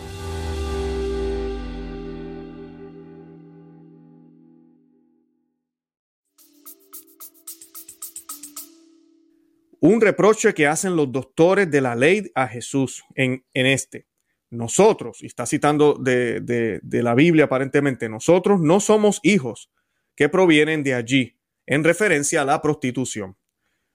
Un 9.81 9.99
reproche 9.99 10.53
que 10.53 10.67
hacen 10.67 10.95
los 10.95 11.11
doctores 11.11 11.69
de 11.69 11.81
la 11.81 11.95
ley 11.95 12.31
a 12.35 12.47
Jesús 12.47 13.03
en, 13.15 13.43
en 13.53 13.65
este. 13.65 14.05
Nosotros, 14.51 15.23
y 15.23 15.25
está 15.25 15.45
citando 15.45 15.95
de, 15.95 16.39
de, 16.39 16.79
de 16.83 17.03
la 17.03 17.15
Biblia 17.15 17.45
aparentemente, 17.45 18.07
nosotros 18.07 18.61
no 18.61 18.79
somos 18.79 19.19
hijos 19.23 19.71
que 20.15 20.29
provienen 20.29 20.83
de 20.83 20.93
allí, 20.93 21.39
en 21.65 21.83
referencia 21.83 22.41
a 22.41 22.45
la 22.45 22.61
prostitución. 22.61 23.37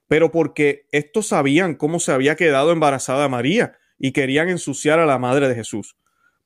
Pero 0.09 0.33
porque 0.33 0.87
estos 0.90 1.28
sabían 1.28 1.76
cómo 1.76 2.00
se 2.00 2.11
había 2.11 2.35
quedado 2.35 2.73
embarazada 2.73 3.28
María 3.28 3.76
y 3.99 4.12
querían 4.12 4.49
ensuciar 4.49 4.99
a 4.99 5.07
la 5.07 5.19
madre 5.19 5.49
de 5.49 5.55
Jesús. 5.55 5.97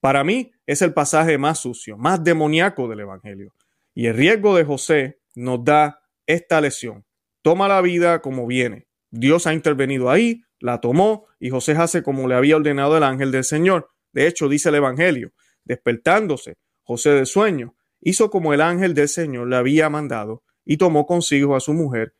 Para 0.00 0.22
mí 0.22 0.52
es 0.66 0.82
el 0.82 0.92
pasaje 0.92 1.38
más 1.38 1.60
sucio, 1.60 1.96
más 1.96 2.22
demoníaco 2.22 2.88
del 2.88 3.00
Evangelio. 3.00 3.54
Y 3.94 4.06
el 4.06 4.16
riesgo 4.16 4.54
de 4.56 4.64
José 4.64 5.20
nos 5.34 5.64
da 5.64 6.02
esta 6.26 6.60
lección. 6.60 7.06
Toma 7.42 7.68
la 7.68 7.80
vida 7.80 8.20
como 8.20 8.46
viene. 8.46 8.89
Dios 9.10 9.46
ha 9.46 9.54
intervenido 9.54 10.10
ahí, 10.10 10.42
la 10.58 10.80
tomó 10.80 11.26
y 11.38 11.50
José 11.50 11.72
hace 11.72 12.02
como 12.02 12.28
le 12.28 12.34
había 12.34 12.56
ordenado 12.56 12.96
el 12.96 13.02
ángel 13.02 13.32
del 13.32 13.44
Señor. 13.44 13.90
De 14.12 14.26
hecho, 14.26 14.48
dice 14.48 14.68
el 14.68 14.76
Evangelio, 14.76 15.32
despertándose 15.64 16.58
José 16.82 17.10
de 17.10 17.26
sueño, 17.26 17.74
hizo 18.00 18.30
como 18.30 18.52
el 18.54 18.60
ángel 18.60 18.94
del 18.94 19.08
Señor 19.08 19.48
le 19.48 19.56
había 19.56 19.88
mandado 19.88 20.42
y 20.64 20.76
tomó 20.76 21.06
consigo 21.06 21.56
a 21.56 21.60
su 21.60 21.72
mujer 21.72 22.14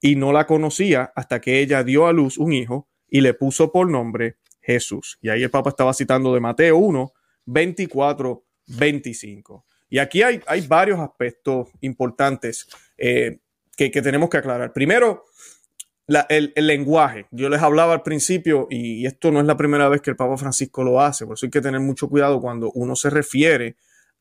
y 0.00 0.16
no 0.16 0.32
la 0.32 0.46
conocía 0.46 1.12
hasta 1.14 1.40
que 1.40 1.60
ella 1.60 1.82
dio 1.82 2.06
a 2.06 2.12
luz 2.12 2.38
un 2.38 2.52
hijo 2.52 2.88
y 3.08 3.20
le 3.20 3.34
puso 3.34 3.72
por 3.72 3.88
nombre 3.88 4.36
Jesús. 4.60 5.18
Y 5.20 5.28
ahí 5.28 5.42
el 5.42 5.50
Papa 5.50 5.70
estaba 5.70 5.94
citando 5.94 6.34
de 6.34 6.40
Mateo 6.40 6.76
1, 6.76 7.12
24, 7.46 8.44
25. 8.66 9.66
Y 9.88 9.98
aquí 9.98 10.22
hay, 10.22 10.66
varios 10.66 10.98
aspectos 10.98 11.68
importantes 11.80 12.68
eh, 12.98 13.38
que, 13.76 13.90
tenemos 13.90 14.28
que 14.28 14.38
aclarar. 14.38 14.72
Primero, 14.72 15.24
el, 16.08 16.52
lenguaje. 16.56 17.26
Yo 17.30 17.48
les 17.48 17.62
hablaba 17.62 17.94
al 17.94 18.02
principio, 18.02 18.66
y 18.70 19.06
esto 19.06 19.30
no 19.30 19.40
es 19.40 19.46
la 19.46 19.56
primera 19.56 19.88
vez 19.88 20.00
que 20.00 20.10
el 20.10 20.16
Papa 20.16 20.36
Francisco 20.36 20.84
lo 20.84 21.00
hace, 21.00 21.24
por 21.26 21.34
eso 21.34 21.46
hay 21.46 21.50
que 21.50 21.60
tener 21.60 21.80
mucho 21.80 22.08
cuidado 22.08 22.40
cuando 22.40 22.70
uno 22.72 22.96
se 22.96 23.10
refiere 23.10 23.76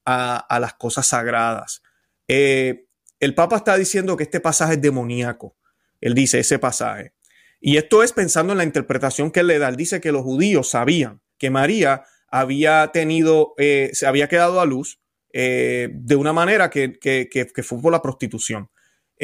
a, 0.05 0.57
las 0.59 0.73
cosas 0.73 1.07
sagradas. 1.07 1.81
Eh, 2.27 2.85
el 3.19 3.35
Papa 3.35 3.57
está 3.57 3.77
diciendo 3.77 4.17
que 4.17 4.23
este 4.23 4.39
pasaje 4.39 4.73
es 4.73 4.81
demoníaco. 4.81 5.55
Él 6.01 6.13
dice 6.13 6.39
ese 6.39 6.59
pasaje. 6.59 7.13
Y 7.61 7.77
esto 7.77 8.03
es 8.03 8.11
pensando 8.11 8.51
en 8.51 8.57
la 8.57 8.65
interpretación 8.65 9.31
que 9.31 9.39
él 9.39 9.47
le 9.47 9.59
da. 9.59 9.69
Él 9.69 9.77
dice 9.77 10.01
que 10.01 10.11
los 10.11 10.23
judíos 10.23 10.69
sabían 10.69 11.21
que 11.37 11.49
María 11.49 12.03
había 12.27 12.89
tenido, 12.91 13.53
eh, 13.57 13.91
se 13.93 14.05
había 14.05 14.27
quedado 14.27 14.59
a 14.59 14.65
luz 14.65 14.99
eh, 15.31 15.89
de 15.93 16.15
una 16.15 16.33
manera 16.33 16.69
que, 16.69 16.99
que, 16.99 17.63
fue 17.63 17.81
por 17.81 17.91
la 17.91 18.01
prostitución. 18.01 18.69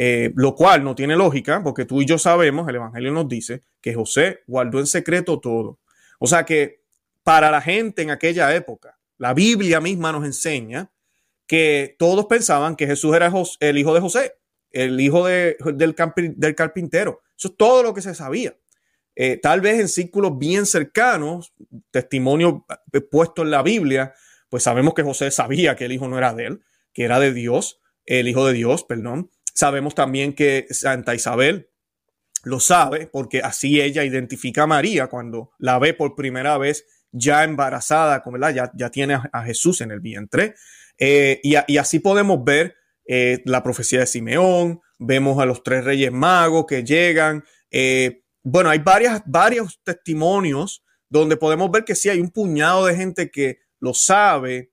Eh, 0.02 0.32
lo 0.34 0.54
cual 0.54 0.82
no 0.82 0.94
tiene 0.94 1.14
lógica, 1.14 1.62
porque 1.62 1.84
tú 1.84 2.00
y 2.00 2.06
yo 2.06 2.18
sabemos, 2.18 2.66
el 2.66 2.76
Evangelio 2.76 3.12
nos 3.12 3.28
dice 3.28 3.64
que 3.82 3.92
José 3.92 4.40
guardó 4.46 4.78
en 4.78 4.86
secreto 4.86 5.40
todo. 5.40 5.78
O 6.18 6.26
sea 6.26 6.46
que 6.46 6.80
para 7.22 7.50
la 7.50 7.60
gente 7.60 8.00
en 8.00 8.10
aquella 8.10 8.54
época, 8.54 8.98
la 9.18 9.34
Biblia 9.34 9.78
misma 9.78 10.10
nos 10.10 10.24
enseña 10.24 10.90
que 11.46 11.96
todos 11.98 12.24
pensaban 12.24 12.76
que 12.76 12.86
Jesús 12.86 13.14
era 13.14 13.30
el 13.60 13.76
hijo 13.76 13.92
de 13.92 14.00
José, 14.00 14.36
el 14.70 14.98
hijo 15.02 15.26
de, 15.26 15.58
del, 15.74 15.94
del 16.34 16.54
carpintero. 16.54 17.20
Eso 17.36 17.48
es 17.48 17.56
todo 17.58 17.82
lo 17.82 17.92
que 17.92 18.00
se 18.00 18.14
sabía. 18.14 18.56
Eh, 19.14 19.36
tal 19.36 19.60
vez 19.60 19.80
en 19.80 19.88
círculos 19.88 20.38
bien 20.38 20.64
cercanos, 20.64 21.52
testimonio 21.90 22.64
eh, 22.94 23.02
puesto 23.02 23.42
en 23.42 23.50
la 23.50 23.62
Biblia, 23.62 24.14
pues 24.48 24.62
sabemos 24.62 24.94
que 24.94 25.02
José 25.02 25.30
sabía 25.30 25.76
que 25.76 25.84
el 25.84 25.92
hijo 25.92 26.08
no 26.08 26.16
era 26.16 26.32
de 26.32 26.46
él, 26.46 26.60
que 26.94 27.04
era 27.04 27.20
de 27.20 27.34
Dios, 27.34 27.80
el 28.06 28.28
hijo 28.28 28.46
de 28.46 28.54
Dios, 28.54 28.82
perdón. 28.84 29.30
Sabemos 29.60 29.94
también 29.94 30.32
que 30.32 30.66
Santa 30.70 31.14
Isabel 31.14 31.68
lo 32.44 32.60
sabe 32.60 33.08
porque 33.08 33.40
así 33.40 33.78
ella 33.78 34.04
identifica 34.04 34.62
a 34.62 34.66
María 34.66 35.08
cuando 35.08 35.52
la 35.58 35.78
ve 35.78 35.92
por 35.92 36.16
primera 36.16 36.56
vez 36.56 36.86
ya 37.12 37.44
embarazada. 37.44 38.24
Ya, 38.54 38.72
ya 38.74 38.88
tiene 38.88 39.18
a, 39.30 39.42
Jesús 39.42 39.82
en 39.82 39.90
el 39.90 40.00
vientre. 40.00 40.54
Eh, 40.96 41.40
y, 41.42 41.56
y, 41.66 41.76
así 41.76 41.98
podemos 41.98 42.42
ver 42.42 42.74
eh, 43.06 43.42
la 43.44 43.62
profecía 43.62 44.00
de 44.00 44.06
Simeón, 44.06 44.80
vemos 44.98 45.38
a 45.38 45.44
los 45.44 45.62
tres 45.62 45.84
reyes 45.84 46.10
magos 46.10 46.64
que 46.66 46.82
llegan. 46.82 47.44
Eh, 47.70 48.22
bueno, 48.42 48.70
hay 48.70 48.78
varias, 48.78 49.20
varios 49.26 49.78
testimonios 49.84 50.82
donde 51.10 51.36
podemos 51.36 51.70
ver 51.70 51.84
que 51.84 51.94
sí 51.94 52.08
hay 52.08 52.20
un 52.20 52.30
puñado 52.30 52.86
de 52.86 52.96
gente 52.96 53.30
que 53.30 53.58
lo 53.78 53.92
sabe, 53.92 54.72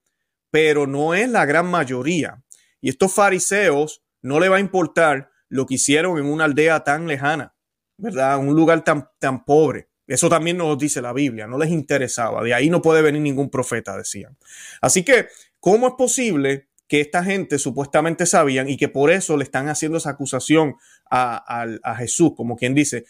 pero 0.50 0.88
no 0.88 1.13
es 1.13 1.27
la 1.27 1.46
gran 1.46 1.65
mayoría. 1.65 2.41
Y 2.79 2.88
estos 2.88 3.13
fariseos 3.13 4.01
no 4.22 4.40
le 4.40 4.50
va 4.50 4.58
a 4.58 4.62
importar 4.62 5.32
lo 5.50 5.66
que 5.66 5.76
hicieron 5.76 6.18
en 6.18 6.26
una 6.26 6.46
aldea 6.46 6.84
tan 6.84 7.08
lejana, 7.08 7.56
¿verdad? 7.98 8.38
Un 8.40 8.56
lugar 8.56 8.84
tan, 8.84 9.10
tan 9.20 9.46
pobre. 9.46 9.90
Eso 10.08 10.30
también 10.30 10.58
nos 10.58 10.78
dice 10.78 11.02
la 11.02 11.14
Biblia, 11.14 11.48
no 11.48 11.58
les 11.58 11.70
interesaba. 11.70 12.44
De 12.44 12.54
ahí 12.54 12.70
no 12.70 12.82
puede 12.82 13.02
venir 13.02 13.22
ningún 13.22 13.50
profeta, 13.50 13.98
decían. 13.98 14.38
Así 14.82 15.04
que, 15.04 15.28
¿cómo 15.60 15.88
es 15.88 15.94
posible 15.98 16.70
que 16.88 17.02
esta 17.02 17.24
gente 17.24 17.60
supuestamente 17.60 18.26
sabían 18.26 18.70
y 18.70 18.78
que 18.78 18.88
por 18.88 19.12
eso 19.12 19.36
le 19.36 19.44
están 19.44 19.68
haciendo 19.68 19.98
esa 19.98 20.12
acusación 20.12 20.76
a, 21.10 21.78
a, 21.84 21.96
Jesús, 21.96 22.32
como 22.36 22.56
quien 22.56 22.74
dice, 22.74 23.06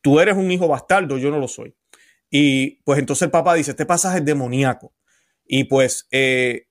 tú 0.00 0.20
eres 0.20 0.36
un 0.36 0.50
hijo 0.50 0.68
bastardo, 0.68 1.18
yo 1.18 1.30
no 1.30 1.38
lo 1.38 1.48
soy. 1.48 1.74
Y 2.30 2.82
pues 2.84 3.00
entonces 3.00 3.22
el 3.22 3.30
Papa 3.32 3.54
dice, 3.54 3.72
este 3.72 3.86
pasaje 3.86 4.18
es 4.18 4.24
demoníaco. 4.24 4.94
Y 5.44 5.64
pues 5.64 6.06
eh, 6.12 6.68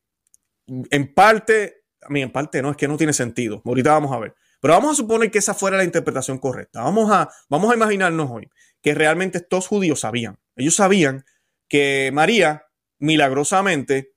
en 0.67 1.13
parte, 1.13 1.78
mí 2.09 2.21
en 2.21 2.31
parte 2.31 2.61
no, 2.61 2.71
es 2.71 2.77
que 2.77 2.87
no 2.87 2.97
tiene 2.97 3.13
sentido. 3.13 3.61
Ahorita 3.65 3.91
vamos 3.91 4.11
a 4.11 4.19
ver. 4.19 4.35
Pero 4.61 4.73
vamos 4.73 4.91
a 4.91 4.95
suponer 4.95 5.31
que 5.31 5.37
esa 5.39 5.53
fuera 5.53 5.77
la 5.77 5.83
interpretación 5.83 6.37
correcta. 6.37 6.81
Vamos 6.81 7.09
a, 7.11 7.29
vamos 7.49 7.71
a 7.71 7.75
imaginarnos 7.75 8.29
hoy 8.29 8.49
que 8.81 8.93
realmente 8.93 9.37
estos 9.39 9.67
judíos 9.67 10.01
sabían. 10.01 10.37
Ellos 10.55 10.75
sabían 10.75 11.25
que 11.67 12.11
María 12.13 12.65
milagrosamente 12.99 14.13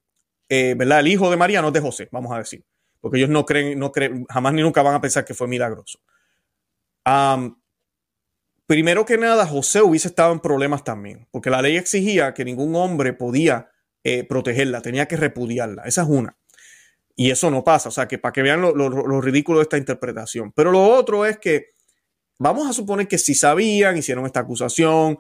eh, 0.54 0.74
¿verdad? 0.76 1.00
El 1.00 1.08
hijo 1.08 1.30
de 1.30 1.38
María 1.38 1.62
no 1.62 1.68
es 1.68 1.72
de 1.72 1.80
José, 1.80 2.10
vamos 2.12 2.30
a 2.30 2.36
decir, 2.36 2.62
porque 3.00 3.16
ellos 3.16 3.30
no 3.30 3.46
creen, 3.46 3.78
no 3.78 3.90
creen, 3.90 4.26
jamás 4.28 4.52
ni 4.52 4.60
nunca 4.60 4.82
van 4.82 4.94
a 4.94 5.00
pensar 5.00 5.24
que 5.24 5.32
fue 5.32 5.48
milagroso. 5.48 5.98
Primero 8.66 9.06
que 9.06 9.16
nada, 9.16 9.46
José 9.46 9.80
hubiese 9.80 10.08
estado 10.08 10.30
en 10.30 10.40
problemas 10.40 10.84
también, 10.84 11.26
porque 11.30 11.48
la 11.48 11.62
ley 11.62 11.78
exigía 11.78 12.34
que 12.34 12.44
ningún 12.44 12.76
hombre 12.76 13.14
podía 13.14 13.70
eh, 14.04 14.24
protegerla, 14.24 14.82
tenía 14.82 15.06
que 15.06 15.16
repudiarla. 15.16 15.84
Esa 15.84 16.02
es 16.02 16.08
una. 16.08 16.36
Y 17.14 17.30
eso 17.30 17.50
no 17.50 17.62
pasa, 17.62 17.90
o 17.90 17.92
sea, 17.92 18.08
que 18.08 18.18
para 18.18 18.32
que 18.32 18.42
vean 18.42 18.62
lo, 18.62 18.74
lo, 18.74 18.88
lo 18.88 19.20
ridículo 19.20 19.58
de 19.58 19.64
esta 19.64 19.78
interpretación. 19.78 20.52
Pero 20.52 20.70
lo 20.70 20.82
otro 20.82 21.26
es 21.26 21.38
que 21.38 21.72
vamos 22.38 22.68
a 22.68 22.72
suponer 22.72 23.06
que 23.06 23.18
si 23.18 23.34
sabían, 23.34 23.96
hicieron 23.96 24.26
esta 24.26 24.40
acusación, 24.40 25.18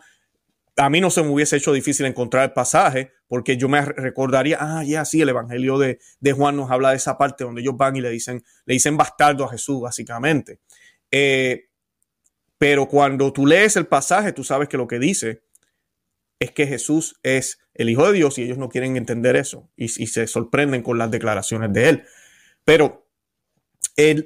a 0.76 0.88
mí 0.88 1.00
no 1.00 1.10
se 1.10 1.22
me 1.22 1.28
hubiese 1.28 1.56
hecho 1.56 1.72
difícil 1.72 2.06
encontrar 2.06 2.44
el 2.44 2.52
pasaje, 2.52 3.12
porque 3.28 3.56
yo 3.56 3.68
me 3.68 3.82
recordaría, 3.82 4.58
ah, 4.60 4.82
ya, 4.84 5.04
sí, 5.04 5.20
el 5.20 5.28
Evangelio 5.28 5.78
de, 5.78 5.98
de, 6.20 6.32
Juan 6.32 6.56
nos 6.56 6.70
habla 6.70 6.90
de 6.90 6.96
esa 6.96 7.18
parte 7.18 7.44
donde 7.44 7.60
ellos 7.60 7.76
van 7.76 7.96
y 7.96 8.00
le 8.00 8.10
dicen, 8.10 8.42
le 8.64 8.74
dicen 8.74 8.96
bastardo 8.96 9.44
a 9.44 9.50
Jesús, 9.50 9.80
básicamente. 9.80 10.60
Eh, 11.10 11.66
pero 12.56 12.86
cuando 12.86 13.32
tú 13.32 13.46
lees 13.46 13.76
el 13.76 13.86
pasaje, 13.86 14.32
tú 14.32 14.44
sabes 14.44 14.68
que 14.68 14.76
lo 14.76 14.86
que 14.86 14.98
dice 14.98 15.42
es 16.42 16.50
que 16.50 16.66
Jesús 16.66 17.18
es 17.22 17.60
el 17.74 17.88
Hijo 17.88 18.06
de 18.06 18.12
Dios 18.12 18.38
y 18.38 18.42
ellos 18.42 18.58
no 18.58 18.68
quieren 18.68 18.96
entender 18.96 19.36
eso 19.36 19.70
y, 19.76 19.88
se 19.88 20.26
sorprenden 20.26 20.82
con 20.82 20.98
las 20.98 21.10
declaraciones 21.10 21.72
de 21.72 21.88
él. 21.88 22.04
Pero 22.64 23.08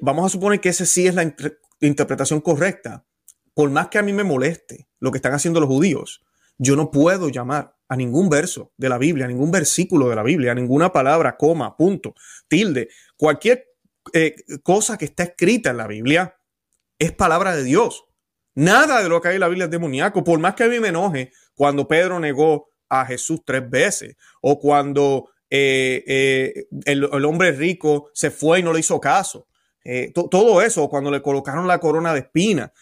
vamos 0.00 0.26
a 0.26 0.28
suponer 0.30 0.60
que 0.60 0.70
esa 0.70 0.86
sí 0.86 1.06
es 1.06 1.14
la 1.14 1.22
inter 1.22 1.60
interpretación 1.80 2.40
correcta. 2.40 3.04
Por 3.52 3.70
más 3.70 3.88
que 3.88 3.98
a 3.98 4.02
mí 4.02 4.14
me 4.14 4.24
moleste 4.24 4.88
lo 4.98 5.12
que 5.12 5.18
están 5.18 5.34
haciendo 5.34 5.60
los 5.60 5.68
judíos, 5.68 6.24
yo 6.56 6.74
no 6.74 6.90
puedo 6.90 7.28
llamar 7.28 7.76
a 7.86 7.96
ningún 7.96 8.30
verso 8.30 8.72
de 8.78 8.88
la 8.88 8.96
Biblia, 8.96 9.26
a 9.26 9.28
ningún 9.28 9.50
versículo 9.50 10.08
de 10.08 10.16
la 10.16 10.22
Biblia, 10.22 10.52
a 10.52 10.54
ninguna 10.54 10.90
palabra, 10.92 11.36
coma, 11.36 11.76
punto, 11.76 12.14
tilde, 12.48 12.88
cualquier 13.16 13.66
eh, 14.14 14.34
cosa 14.62 14.96
que 14.96 15.04
está 15.04 15.24
escrita 15.24 15.70
en 15.70 15.76
la 15.76 15.86
Biblia 15.86 16.34
es 16.98 17.12
palabra 17.12 17.54
de 17.54 17.62
Dios. 17.62 18.04
Nada 18.54 19.02
de 19.02 19.10
lo 19.10 19.20
que 19.20 19.28
hay 19.28 19.34
en 19.34 19.40
la 19.40 19.48
Biblia 19.48 19.66
es 19.66 19.70
demoníaco, 19.70 20.24
por 20.24 20.38
más 20.38 20.54
que 20.54 20.64
a 20.64 20.68
mí 20.68 20.80
me 20.80 20.88
enoje 20.88 21.30
cuando 21.56 21.88
Pedro 21.88 22.20
negó 22.20 22.70
a 22.88 23.04
Jesús 23.06 23.40
tres 23.44 23.68
veces 23.68 24.16
o 24.40 24.60
cuando 24.60 25.30
eh, 25.50 26.04
eh, 26.06 26.66
el, 26.84 27.24
hombre 27.24 27.52
rico 27.52 28.10
se 28.12 28.30
fue 28.30 28.60
y 28.60 28.62
no 28.62 28.72
le 28.72 28.80
hizo 28.80 29.00
caso. 29.00 29.48
Eh, 29.84 30.12
todo 30.12 30.62
eso, 30.62 30.88
cuando 30.88 31.10
le 31.10 31.22
colocaron 31.22 31.66
la 31.66 31.78
corona 31.78 32.12
de 32.12 32.20
espina, 32.20 32.72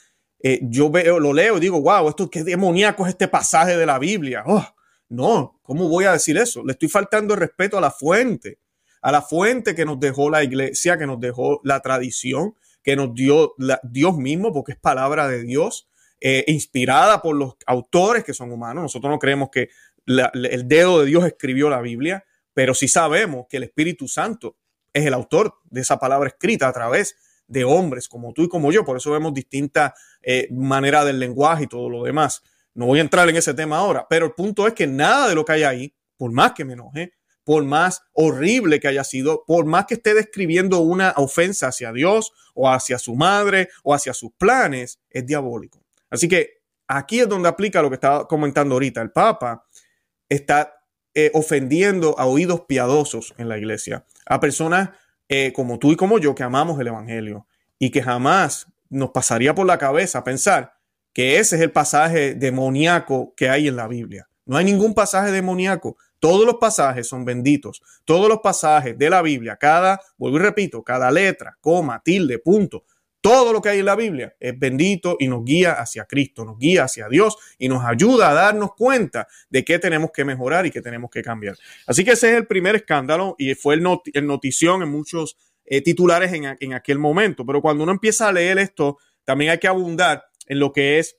yo 0.60 0.90
veo, 0.90 1.18
lo 1.20 1.32
leo 1.32 1.56
y 1.56 1.60
digo, 1.60 1.80
wow, 1.80 2.06
esto 2.10 2.28
qué 2.28 2.44
demoníaco 2.44 3.06
es 3.06 3.10
este 3.12 3.28
pasaje 3.28 3.78
de 3.78 3.86
la 3.86 3.98
Biblia. 3.98 4.42
Oh, 4.46 4.66
no, 5.08 5.58
¿cómo 5.62 5.88
voy 5.88 6.04
a 6.04 6.12
decir 6.12 6.36
eso? 6.36 6.62
Le 6.64 6.72
estoy 6.72 6.90
faltando 6.90 7.32
el 7.32 7.40
respeto 7.40 7.78
a 7.78 7.80
la 7.80 7.90
fuente, 7.90 8.58
a 9.00 9.10
la 9.10 9.22
fuente 9.22 9.74
que 9.74 9.86
nos 9.86 9.98
dejó 10.00 10.28
la 10.28 10.44
iglesia, 10.44 10.98
que 10.98 11.06
nos 11.06 11.18
dejó 11.18 11.60
la 11.64 11.80
tradición, 11.80 12.56
que 12.82 12.94
nos 12.94 13.14
dio 13.14 13.54
Dios 13.84 14.16
mismo, 14.18 14.52
porque 14.52 14.72
es 14.72 14.78
palabra 14.78 15.28
de 15.28 15.42
Dios, 15.44 15.88
eh, 16.20 16.44
inspirada 16.48 17.20
por 17.20 17.36
los 17.36 17.56
autores 17.66 18.24
que 18.24 18.34
son 18.34 18.52
humanos. 18.52 18.82
Nosotros 18.82 19.10
no 19.10 19.18
creemos 19.18 19.50
que 19.50 19.68
el 20.06 20.68
dedo 20.68 21.00
de 21.00 21.06
Dios 21.06 21.24
escribió 21.24 21.70
la 21.70 21.80
Biblia, 21.80 22.24
pero 22.52 22.74
sí 22.74 22.88
sabemos 22.88 23.46
que 23.48 23.56
el 23.56 23.64
Espíritu 23.64 24.08
Santo 24.08 24.56
es 24.92 25.06
el 25.06 25.14
autor 25.14 25.54
de 25.64 25.80
esa 25.80 25.98
palabra 25.98 26.28
escrita 26.28 26.68
a 26.68 26.72
través 26.72 27.16
de 27.46 27.64
hombres 27.64 28.08
como 28.08 28.32
tú 28.32 28.42
y 28.44 28.48
como 28.48 28.72
yo. 28.72 28.84
Por 28.84 28.96
eso 28.96 29.10
vemos 29.10 29.34
distintas 29.34 29.92
eh, 30.22 30.48
maneras 30.50 31.04
del 31.04 31.18
lenguaje 31.18 31.64
y 31.64 31.66
todo 31.66 31.90
lo 31.90 32.04
demás. 32.04 32.42
No 32.74 32.86
voy 32.86 32.98
a 32.98 33.02
entrar 33.02 33.28
en 33.28 33.36
ese 33.36 33.54
tema 33.54 33.78
ahora, 33.78 34.06
pero 34.08 34.26
el 34.26 34.32
punto 34.32 34.66
es 34.66 34.74
que 34.74 34.86
nada 34.86 35.28
de 35.28 35.34
lo 35.34 35.44
que 35.44 35.52
hay 35.52 35.62
ahí, 35.62 35.94
por 36.16 36.32
más 36.32 36.52
que 36.52 36.64
me 36.64 36.72
enoje, 36.72 37.12
por 37.44 37.62
más 37.64 38.02
horrible 38.12 38.80
que 38.80 38.88
haya 38.88 39.04
sido, 39.04 39.44
por 39.46 39.66
más 39.66 39.86
que 39.86 39.94
esté 39.94 40.14
describiendo 40.14 40.80
una 40.80 41.12
ofensa 41.16 41.68
hacia 41.68 41.92
Dios 41.92 42.32
o 42.54 42.68
hacia 42.68 42.98
su 42.98 43.14
madre 43.14 43.68
o 43.82 43.94
hacia 43.94 44.14
sus 44.14 44.32
planes, 44.32 45.00
es 45.10 45.26
diabólico. 45.26 45.83
Así 46.14 46.28
que 46.28 46.62
aquí 46.86 47.20
es 47.20 47.28
donde 47.28 47.48
aplica 47.48 47.82
lo 47.82 47.90
que 47.90 47.96
estaba 47.96 48.26
comentando 48.28 48.74
ahorita. 48.74 49.02
El 49.02 49.10
Papa 49.10 49.66
está 50.28 50.74
eh, 51.14 51.30
ofendiendo 51.34 52.18
a 52.18 52.26
oídos 52.26 52.62
piadosos 52.62 53.34
en 53.36 53.48
la 53.48 53.58
iglesia, 53.58 54.06
a 54.26 54.40
personas 54.40 54.90
eh, 55.28 55.52
como 55.52 55.78
tú 55.78 55.92
y 55.92 55.96
como 55.96 56.18
yo 56.18 56.34
que 56.34 56.42
amamos 56.42 56.78
el 56.80 56.88
Evangelio 56.88 57.46
y 57.78 57.90
que 57.90 58.02
jamás 58.02 58.66
nos 58.88 59.10
pasaría 59.10 59.54
por 59.54 59.66
la 59.66 59.78
cabeza 59.78 60.22
pensar 60.22 60.74
que 61.12 61.38
ese 61.38 61.56
es 61.56 61.62
el 61.62 61.70
pasaje 61.70 62.34
demoníaco 62.34 63.34
que 63.36 63.48
hay 63.48 63.68
en 63.68 63.76
la 63.76 63.88
Biblia. 63.88 64.28
No 64.46 64.56
hay 64.56 64.64
ningún 64.64 64.94
pasaje 64.94 65.30
demoníaco. 65.30 65.96
Todos 66.18 66.44
los 66.44 66.56
pasajes 66.56 67.08
son 67.08 67.24
benditos. 67.24 67.82
Todos 68.04 68.28
los 68.28 68.40
pasajes 68.40 68.98
de 68.98 69.10
la 69.10 69.22
Biblia, 69.22 69.56
cada, 69.56 70.00
vuelvo 70.16 70.38
y 70.38 70.40
repito, 70.40 70.82
cada 70.82 71.10
letra, 71.10 71.56
coma, 71.60 72.02
tilde, 72.04 72.38
punto, 72.38 72.84
todo 73.24 73.54
lo 73.54 73.62
que 73.62 73.70
hay 73.70 73.78
en 73.78 73.86
la 73.86 73.96
Biblia 73.96 74.36
es 74.38 74.58
bendito 74.58 75.16
y 75.18 75.28
nos 75.28 75.46
guía 75.46 75.72
hacia 75.72 76.04
Cristo, 76.04 76.44
nos 76.44 76.58
guía 76.58 76.84
hacia 76.84 77.08
Dios 77.08 77.38
y 77.58 77.70
nos 77.70 77.82
ayuda 77.82 78.28
a 78.28 78.34
darnos 78.34 78.74
cuenta 78.74 79.26
de 79.48 79.64
qué 79.64 79.78
tenemos 79.78 80.10
que 80.12 80.26
mejorar 80.26 80.66
y 80.66 80.70
qué 80.70 80.82
tenemos 80.82 81.10
que 81.10 81.22
cambiar. 81.22 81.56
Así 81.86 82.04
que 82.04 82.10
ese 82.10 82.32
es 82.32 82.36
el 82.36 82.46
primer 82.46 82.76
escándalo 82.76 83.34
y 83.38 83.54
fue 83.54 83.76
el, 83.76 83.82
notición 83.82 84.82
en 84.82 84.90
muchos 84.90 85.38
eh, 85.64 85.80
titulares 85.80 86.34
en, 86.34 86.54
en 86.60 86.74
aquel 86.74 86.98
momento. 86.98 87.46
Pero 87.46 87.62
cuando 87.62 87.84
uno 87.84 87.92
empieza 87.92 88.28
a 88.28 88.32
leer 88.32 88.58
esto, 88.58 88.98
también 89.24 89.52
hay 89.52 89.58
que 89.58 89.68
abundar 89.68 90.26
en 90.46 90.58
lo 90.58 90.70
que 90.70 90.98
es 90.98 91.16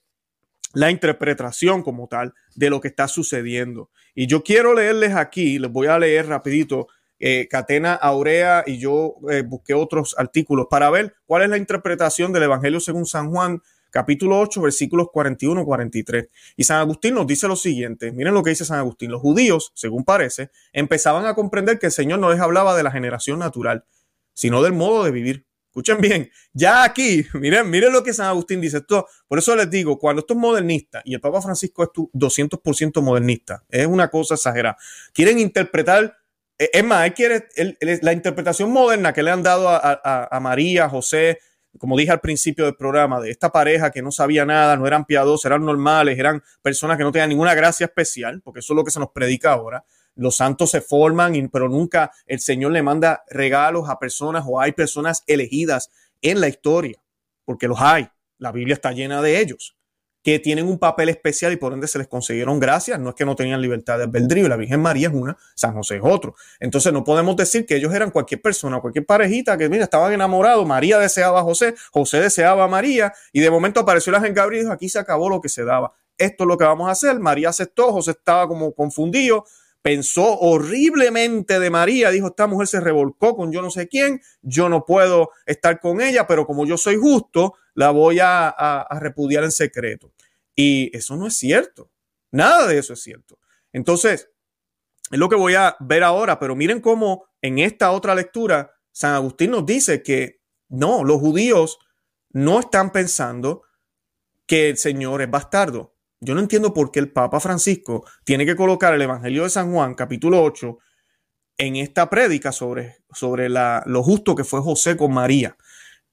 la 0.74 0.92
interpretación 0.92 1.82
como 1.82 2.06
tal 2.06 2.34
de 2.54 2.70
lo 2.70 2.80
que 2.80 2.86
está 2.86 3.08
sucediendo. 3.08 3.90
Y 4.14 4.28
yo 4.28 4.44
quiero 4.44 4.74
leerles 4.74 5.16
aquí, 5.16 5.58
les 5.58 5.72
voy 5.72 5.88
a 5.88 5.98
leer 5.98 6.28
rapidito, 6.28 6.86
eh, 7.18 7.48
Catena 7.50 7.94
Aurea 7.94 8.64
y 8.66 8.78
yo 8.78 9.16
eh, 9.30 9.42
busqué 9.42 9.74
otros 9.74 10.14
artículos 10.18 10.66
para 10.70 10.90
ver 10.90 11.14
cuál 11.26 11.42
es 11.42 11.48
la 11.48 11.56
interpretación 11.56 12.32
del 12.32 12.44
Evangelio 12.44 12.80
según 12.80 13.06
San 13.06 13.30
Juan, 13.30 13.62
capítulo 13.90 14.38
8, 14.40 14.60
versículos 14.60 15.06
41-43. 15.08 16.28
Y 16.56 16.64
San 16.64 16.78
Agustín 16.78 17.14
nos 17.14 17.26
dice 17.26 17.48
lo 17.48 17.56
siguiente, 17.56 18.12
miren 18.12 18.34
lo 18.34 18.42
que 18.42 18.50
dice 18.50 18.64
San 18.64 18.78
Agustín, 18.78 19.10
los 19.10 19.22
judíos, 19.22 19.72
según 19.74 20.04
parece, 20.04 20.50
empezaban 20.72 21.26
a 21.26 21.34
comprender 21.34 21.78
que 21.78 21.86
el 21.86 21.92
Señor 21.92 22.18
no 22.18 22.30
les 22.30 22.40
hablaba 22.40 22.76
de 22.76 22.82
la 22.82 22.90
generación 22.90 23.38
natural, 23.38 23.84
sino 24.34 24.62
del 24.62 24.74
modo 24.74 25.04
de 25.04 25.10
vivir. 25.10 25.46
Escuchen 25.76 26.00
bien, 26.00 26.30
ya 26.54 26.84
aquí, 26.84 27.26
miren, 27.34 27.68
miren 27.68 27.92
lo 27.92 28.02
que 28.02 28.14
San 28.14 28.28
Agustín 28.28 28.62
dice. 28.62 28.78
Esto, 28.78 29.06
por 29.28 29.38
eso 29.38 29.54
les 29.54 29.70
digo, 29.70 29.98
cuando 29.98 30.20
esto 30.20 30.32
es 30.32 30.40
modernista 30.40 31.02
y 31.04 31.12
el 31.12 31.20
Papa 31.20 31.42
Francisco 31.42 31.82
es 31.82 31.90
200% 31.90 33.02
modernista, 33.02 33.62
es 33.68 33.86
una 33.86 34.08
cosa 34.08 34.34
exagerada. 34.36 34.78
Quieren 35.12 35.38
interpretar, 35.38 36.16
es 36.58 36.84
más, 36.84 37.06
él 37.06 37.14
quiere 37.14 37.48
la 38.02 38.12
interpretación 38.12 38.70
moderna 38.70 39.12
que 39.12 39.22
le 39.22 39.30
han 39.30 39.42
dado 39.42 39.68
a, 39.68 40.38
María, 40.40 40.88
José, 40.88 41.38
como 41.78 41.96
dije 41.96 42.10
al 42.10 42.20
principio 42.20 42.64
del 42.64 42.76
programa, 42.76 43.20
de 43.20 43.30
esta 43.30 43.52
pareja 43.52 43.90
que 43.90 44.02
no 44.02 44.10
sabía 44.10 44.46
nada, 44.46 44.76
no 44.76 44.86
eran 44.86 45.04
piadosos, 45.04 45.44
eran 45.44 45.64
normales, 45.64 46.18
eran 46.18 46.42
personas 46.62 46.96
que 46.96 47.04
no 47.04 47.12
tenían 47.12 47.28
ninguna 47.28 47.54
gracia 47.54 47.86
especial, 47.86 48.40
porque 48.42 48.60
eso 48.60 48.72
es 48.72 48.76
lo 48.76 48.84
que 48.84 48.90
se 48.90 49.00
nos 49.00 49.10
predica 49.10 49.52
ahora 49.52 49.84
los 50.16 50.36
santos 50.36 50.70
se 50.70 50.80
forman, 50.80 51.50
pero 51.52 51.68
nunca 51.68 52.10
el 52.26 52.40
Señor 52.40 52.72
le 52.72 52.82
manda 52.82 53.22
regalos 53.28 53.88
a 53.88 53.98
personas 53.98 54.44
o 54.46 54.60
hay 54.60 54.72
personas 54.72 55.22
elegidas 55.26 55.90
en 56.22 56.40
la 56.40 56.48
historia, 56.48 56.98
porque 57.44 57.68
los 57.68 57.80
hay. 57.80 58.08
La 58.38 58.50
Biblia 58.50 58.74
está 58.74 58.92
llena 58.92 59.22
de 59.22 59.40
ellos, 59.40 59.75
que 60.26 60.40
tienen 60.40 60.66
un 60.66 60.80
papel 60.80 61.08
especial 61.08 61.52
y 61.52 61.56
por 61.56 61.72
ende 61.72 61.86
se 61.86 61.98
les 61.98 62.08
concedieron 62.08 62.58
gracias. 62.58 62.98
No 62.98 63.10
es 63.10 63.14
que 63.14 63.24
no 63.24 63.36
tenían 63.36 63.62
libertad 63.62 63.96
de 63.98 64.02
albedrío. 64.02 64.48
La 64.48 64.56
Virgen 64.56 64.82
María 64.82 65.06
es 65.06 65.14
una, 65.14 65.36
San 65.54 65.72
José 65.72 65.98
es 65.98 66.00
otro. 66.02 66.34
Entonces 66.58 66.92
no 66.92 67.04
podemos 67.04 67.36
decir 67.36 67.64
que 67.64 67.76
ellos 67.76 67.94
eran 67.94 68.10
cualquier 68.10 68.42
persona, 68.42 68.80
cualquier 68.80 69.06
parejita 69.06 69.56
que, 69.56 69.68
mira, 69.68 69.84
estaban 69.84 70.12
enamorados. 70.12 70.66
María 70.66 70.98
deseaba 70.98 71.38
a 71.38 71.42
José, 71.44 71.76
José 71.92 72.18
deseaba 72.18 72.64
a 72.64 72.66
María 72.66 73.12
y 73.32 73.38
de 73.38 73.52
momento 73.52 73.78
apareció 73.78 74.10
el 74.10 74.16
ángel 74.16 74.34
Gabriel 74.34 74.62
y 74.62 74.64
dijo, 74.64 74.74
aquí 74.74 74.88
se 74.88 74.98
acabó 74.98 75.28
lo 75.28 75.40
que 75.40 75.48
se 75.48 75.62
daba. 75.62 75.92
Esto 76.18 76.42
es 76.42 76.48
lo 76.48 76.58
que 76.58 76.64
vamos 76.64 76.88
a 76.88 76.90
hacer. 76.90 77.20
María 77.20 77.50
aceptó, 77.50 77.92
José 77.92 78.10
estaba 78.10 78.48
como 78.48 78.74
confundido 78.74 79.44
pensó 79.86 80.40
horriblemente 80.40 81.60
de 81.60 81.70
María, 81.70 82.10
dijo, 82.10 82.26
esta 82.26 82.48
mujer 82.48 82.66
se 82.66 82.80
revolcó 82.80 83.36
con 83.36 83.52
yo 83.52 83.62
no 83.62 83.70
sé 83.70 83.86
quién, 83.86 84.20
yo 84.42 84.68
no 84.68 84.84
puedo 84.84 85.30
estar 85.46 85.78
con 85.78 86.00
ella, 86.00 86.26
pero 86.26 86.44
como 86.44 86.66
yo 86.66 86.76
soy 86.76 86.96
justo, 86.96 87.54
la 87.76 87.90
voy 87.90 88.18
a, 88.20 88.84
repudiar 88.98 89.44
en 89.44 89.52
secreto. 89.52 90.10
Y 90.56 90.96
eso 90.96 91.16
no 91.16 91.26
es 91.26 91.36
cierto, 91.36 91.92
nada 92.32 92.66
de 92.66 92.78
eso 92.78 92.94
es 92.94 93.02
cierto. 93.02 93.38
Entonces, 93.72 94.30
es 95.10 95.18
lo 95.18 95.28
que 95.28 95.36
voy 95.36 95.54
a 95.54 95.76
ver 95.80 96.02
ahora, 96.02 96.38
pero 96.38 96.56
miren 96.56 96.80
cómo 96.80 97.26
en 97.42 97.58
esta 97.58 97.92
otra 97.92 98.14
lectura, 98.14 98.72
San 98.90 99.14
Agustín 99.14 99.50
nos 99.52 99.66
dice 99.66 100.02
que 100.02 100.40
no, 100.68 101.04
los 101.04 101.20
judíos 101.20 101.78
no 102.30 102.58
están 102.58 102.90
pensando 102.90 103.62
que 104.46 104.70
el 104.70 104.78
Señor 104.78 105.22
es 105.22 105.30
bastardo. 105.30 105.94
Yo 106.20 106.34
no 106.34 106.40
entiendo 106.40 106.72
por 106.72 106.90
qué 106.90 107.00
el 107.00 107.12
Papa 107.12 107.40
Francisco 107.40 108.04
tiene 108.24 108.46
que 108.46 108.56
colocar 108.56 108.94
el 108.94 109.02
Evangelio 109.02 109.42
de 109.42 109.50
San 109.50 109.72
Juan, 109.72 109.94
capítulo 109.94 110.42
8, 110.42 110.78
en 111.58 111.76
esta 111.76 112.08
prédica 112.08 112.52
sobre, 112.52 112.96
sobre 113.12 113.48
la, 113.48 113.82
lo 113.86 114.02
justo 114.02 114.34
que 114.34 114.44
fue 114.44 114.60
José 114.60 114.96
con 114.96 115.12
María. 115.12 115.56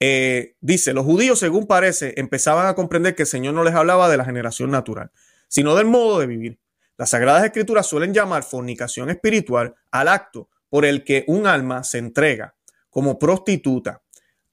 Eh, 0.05 0.57
dice, 0.59 0.91
los 0.91 1.05
judíos, 1.05 1.39
según 1.39 1.65
parece, 1.65 2.13
empezaban 2.17 2.67
a 2.67 2.75
comprender 2.75 3.15
que 3.15 3.23
el 3.23 3.27
Señor 3.27 3.53
no 3.53 3.63
les 3.63 3.73
hablaba 3.73 4.09
de 4.09 4.17
la 4.17 4.25
generación 4.25 4.69
natural, 4.69 5.11
sino 5.47 5.75
del 5.75 5.85
modo 5.85 6.19
de 6.19 6.27
vivir. 6.27 6.59
Las 6.97 7.11
Sagradas 7.11 7.45
Escrituras 7.45 7.87
suelen 7.87 8.13
llamar 8.13 8.43
fornicación 8.43 9.09
espiritual 9.09 9.75
al 9.91 10.09
acto 10.09 10.49
por 10.67 10.83
el 10.83 11.05
que 11.05 11.23
un 11.27 11.47
alma 11.47 11.85
se 11.85 11.99
entrega 11.99 12.53
como 12.89 13.17
prostituta 13.17 14.03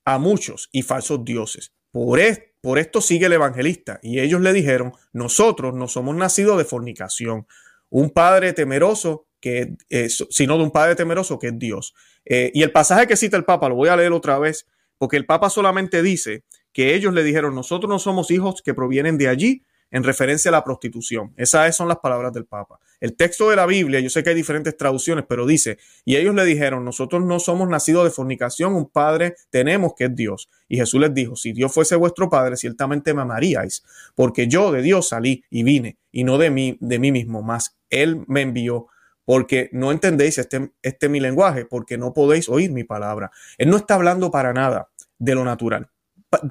a 0.04 0.18
muchos 0.18 0.68
y 0.70 0.82
falsos 0.82 1.24
dioses. 1.24 1.72
Por 1.90 2.20
esto, 2.20 2.44
por 2.60 2.78
esto 2.78 3.00
sigue 3.00 3.26
el 3.26 3.32
evangelista. 3.32 3.98
Y 4.04 4.20
ellos 4.20 4.40
le 4.42 4.52
dijeron, 4.52 4.92
nosotros 5.12 5.74
no 5.74 5.88
somos 5.88 6.14
nacidos 6.14 6.58
de 6.58 6.64
fornicación. 6.64 7.48
Un 7.88 8.10
padre 8.10 8.52
temeroso 8.52 9.26
que 9.40 9.76
es, 9.88 10.24
sino 10.30 10.58
de 10.58 10.62
un 10.62 10.70
padre 10.70 10.94
temeroso 10.94 11.40
que 11.40 11.48
es 11.48 11.58
Dios. 11.58 11.92
Eh, 12.24 12.52
y 12.54 12.62
el 12.62 12.70
pasaje 12.70 13.08
que 13.08 13.16
cita 13.16 13.36
el 13.36 13.44
Papa, 13.44 13.68
lo 13.68 13.74
voy 13.74 13.88
a 13.88 13.96
leer 13.96 14.12
otra 14.12 14.38
vez, 14.38 14.68
porque 15.00 15.16
el 15.16 15.24
Papa 15.24 15.48
solamente 15.48 16.02
dice 16.02 16.44
que 16.74 16.94
ellos 16.94 17.14
le 17.14 17.24
dijeron, 17.24 17.54
nosotros 17.54 17.88
no 17.88 17.98
somos 17.98 18.30
hijos 18.30 18.60
que 18.60 18.74
provienen 18.74 19.16
de 19.16 19.28
allí, 19.28 19.64
en 19.90 20.04
referencia 20.04 20.50
a 20.50 20.52
la 20.52 20.62
prostitución. 20.62 21.32
Esas 21.38 21.74
son 21.74 21.88
las 21.88 22.00
palabras 22.00 22.34
del 22.34 22.44
Papa. 22.44 22.78
El 23.00 23.16
texto 23.16 23.48
de 23.48 23.56
la 23.56 23.64
Biblia, 23.64 23.98
yo 24.00 24.10
sé 24.10 24.22
que 24.22 24.28
hay 24.28 24.36
diferentes 24.36 24.76
traducciones, 24.76 25.24
pero 25.26 25.46
dice, 25.46 25.78
y 26.04 26.16
ellos 26.16 26.34
le 26.34 26.44
dijeron, 26.44 26.84
nosotros 26.84 27.24
no 27.24 27.40
somos 27.40 27.66
nacidos 27.66 28.04
de 28.04 28.10
fornicación, 28.10 28.74
un 28.74 28.90
Padre 28.90 29.36
tenemos 29.48 29.94
que 29.96 30.04
es 30.04 30.14
Dios. 30.14 30.50
Y 30.68 30.76
Jesús 30.76 31.00
les 31.00 31.14
dijo, 31.14 31.34
si 31.34 31.52
Dios 31.52 31.72
fuese 31.72 31.96
vuestro 31.96 32.28
Padre, 32.28 32.58
ciertamente 32.58 33.14
me 33.14 33.22
amaríais, 33.22 33.82
porque 34.14 34.48
yo 34.48 34.70
de 34.70 34.82
Dios 34.82 35.08
salí 35.08 35.44
y 35.48 35.62
vine, 35.62 35.96
y 36.12 36.24
no 36.24 36.36
de 36.36 36.50
mí, 36.50 36.76
de 36.78 36.98
mí 36.98 37.10
mismo, 37.10 37.42
más 37.42 37.78
Él 37.88 38.22
me 38.28 38.42
envió 38.42 38.86
porque 39.24 39.70
no 39.72 39.92
entendéis 39.92 40.38
este, 40.38 40.72
este 40.82 41.08
mi 41.08 41.20
lenguaje, 41.20 41.64
porque 41.64 41.96
no 41.96 42.12
podéis 42.12 42.48
oír 42.48 42.72
mi 42.72 42.82
palabra. 42.82 43.30
Él 43.58 43.70
no 43.70 43.76
está 43.76 43.94
hablando 43.94 44.32
para 44.32 44.52
nada 44.52 44.89
de 45.20 45.34
lo 45.36 45.44
natural 45.44 45.88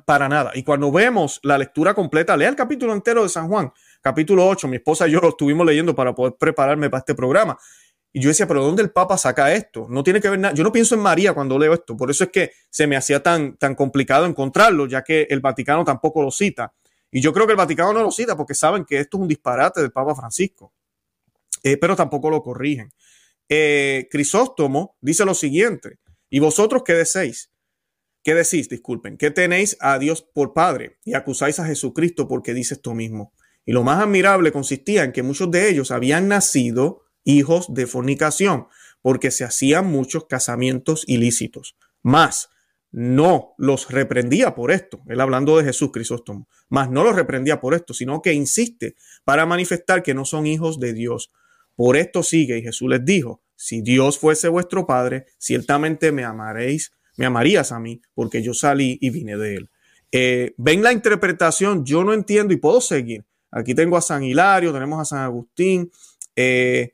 para 0.06 0.28
nada. 0.28 0.52
Y 0.54 0.64
cuando 0.64 0.92
vemos 0.92 1.40
la 1.44 1.58
lectura 1.58 1.94
completa, 1.94 2.36
lea 2.36 2.50
el 2.50 2.56
capítulo 2.56 2.94
entero 2.94 3.24
de 3.24 3.30
San 3.30 3.48
Juan, 3.48 3.72
capítulo 4.02 4.48
8, 4.48 4.68
mi 4.68 4.78
esposa 4.78 5.08
y 5.08 5.12
yo 5.12 5.20
lo 5.22 5.30
estuvimos 5.30 5.66
leyendo 5.66 5.96
para 5.96 6.14
poder 6.14 6.36
prepararme 6.38 6.90
para 6.90 7.00
este 7.00 7.16
programa. 7.16 7.58
Y 8.12 8.22
yo 8.22 8.30
decía, 8.30 8.48
pero 8.48 8.64
¿dónde 8.64 8.82
el 8.82 8.92
Papa 8.92 9.18
saca 9.18 9.54
esto? 9.54 9.86
No 9.90 10.04
tiene 10.04 10.20
que 10.20 10.30
ver 10.30 10.40
nada. 10.40 10.54
Yo 10.54 10.64
no 10.64 10.72
pienso 10.72 10.96
en 10.96 11.02
María 11.02 11.34
cuando 11.34 11.60
leo 11.60 11.74
esto. 11.74 11.96
Por 11.96 12.10
eso 12.10 12.24
es 12.24 12.32
que 12.32 12.52
se 12.70 12.88
me 12.88 12.98
hacía 12.98 13.22
tan, 13.22 13.56
tan 13.58 13.76
complicado 13.76 14.26
encontrarlo, 14.26 14.88
ya 14.88 15.04
que 15.04 15.28
el 15.30 15.40
Vaticano 15.40 15.86
tampoco 15.86 16.24
lo 16.24 16.32
cita. 16.32 16.74
Y 17.12 17.22
yo 17.22 17.32
creo 17.32 17.46
que 17.46 17.52
el 17.52 17.58
Vaticano 17.58 17.94
no 17.94 18.02
lo 18.02 18.12
cita 18.12 18.36
porque 18.36 18.56
saben 18.56 18.84
que 18.84 19.00
esto 19.00 19.18
es 19.18 19.22
un 19.22 19.28
disparate 19.28 19.82
del 19.82 19.92
Papa 19.92 20.16
Francisco. 20.16 20.74
Eh, 21.64 21.78
pero 21.78 21.96
tampoco 21.96 22.30
lo 22.30 22.42
corrigen. 22.42 22.92
Eh, 23.48 24.08
Crisóstomo 24.12 24.96
dice 25.02 25.24
lo 25.24 25.34
siguiente, 25.34 25.98
¿y 26.30 26.40
vosotros 26.40 26.84
qué 26.84 26.94
decéis? 26.94 27.52
¿Qué 28.24 28.36
decís? 28.36 28.68
Disculpen, 28.70 29.18
¿qué 29.18 29.32
tenéis 29.32 29.78
a 29.80 29.98
Dios 29.98 30.22
por 30.22 30.54
Padre 30.54 30.98
y 31.06 31.14
acusáis 31.14 31.60
a 31.60 31.66
Jesucristo 31.66 32.28
porque 32.28 32.54
dice 32.54 32.74
esto 32.74 32.94
mismo? 32.94 33.34
Y 33.66 33.72
lo 33.72 33.84
más 33.84 34.02
admirable 34.02 34.52
consistía 34.52 35.04
en 35.04 35.12
que 35.12 35.24
muchos 35.24 35.50
de 35.52 35.70
ellos 35.70 35.92
habían 35.92 36.28
nacido 36.28 37.04
hijos 37.24 37.74
de 37.74 37.88
fornicación, 37.88 38.68
porque 39.02 39.32
se 39.32 39.44
hacían 39.44 39.88
muchos 39.88 40.26
casamientos 40.26 41.04
ilícitos. 41.08 41.78
Más, 42.02 42.50
no 42.92 43.54
los 43.58 43.90
reprendía 43.90 44.56
por 44.56 44.72
esto, 44.72 45.02
él 45.08 45.22
hablando 45.22 45.58
de 45.58 45.64
Jesús 45.64 45.92
Crisóstomo, 45.92 46.48
más 46.70 46.90
no 46.90 47.04
los 47.04 47.16
reprendía 47.16 47.62
por 47.62 47.76
esto, 47.76 47.94
sino 47.94 48.22
que 48.22 48.34
insiste 48.34 48.96
para 49.24 49.46
manifestar 49.46 50.02
que 50.02 50.16
no 50.16 50.26
son 50.26 50.48
hijos 50.48 50.80
de 50.80 50.94
Dios. 50.94 51.32
Por 51.76 51.98
esto 51.98 52.24
sigue, 52.24 52.58
y 52.58 52.64
Jesús 52.64 52.90
les 52.90 53.06
dijo, 53.06 53.44
si 53.56 53.82
Dios 53.82 54.18
fuese 54.18 54.48
vuestro 54.48 54.88
Padre, 54.88 55.26
ciertamente 55.38 56.12
me 56.12 56.24
amaréis 56.24 56.92
me 57.20 57.26
amarías 57.26 57.74
a 57.74 57.80
mí, 57.82 58.02
porque 58.14 58.42
yo 58.42 58.54
salí 58.54 58.98
y 59.02 59.10
vine 59.10 59.36
de 59.36 59.56
él. 59.56 59.70
Eh, 60.10 60.54
ven 60.56 60.82
la 60.82 60.94
interpretación, 60.94 61.84
yo 61.84 62.06
no 62.06 62.14
entiendo 62.14 62.54
y 62.54 62.58
puedo 62.58 62.80
seguir. 62.80 63.26
Aquí 63.52 63.76
tengo 63.76 63.98
a 63.98 64.02
San 64.02 64.24
Hilario, 64.24 64.72
tenemos 64.72 65.02
a 65.02 65.04
San 65.04 65.20
Agustín, 65.20 65.92
eh, 66.38 66.94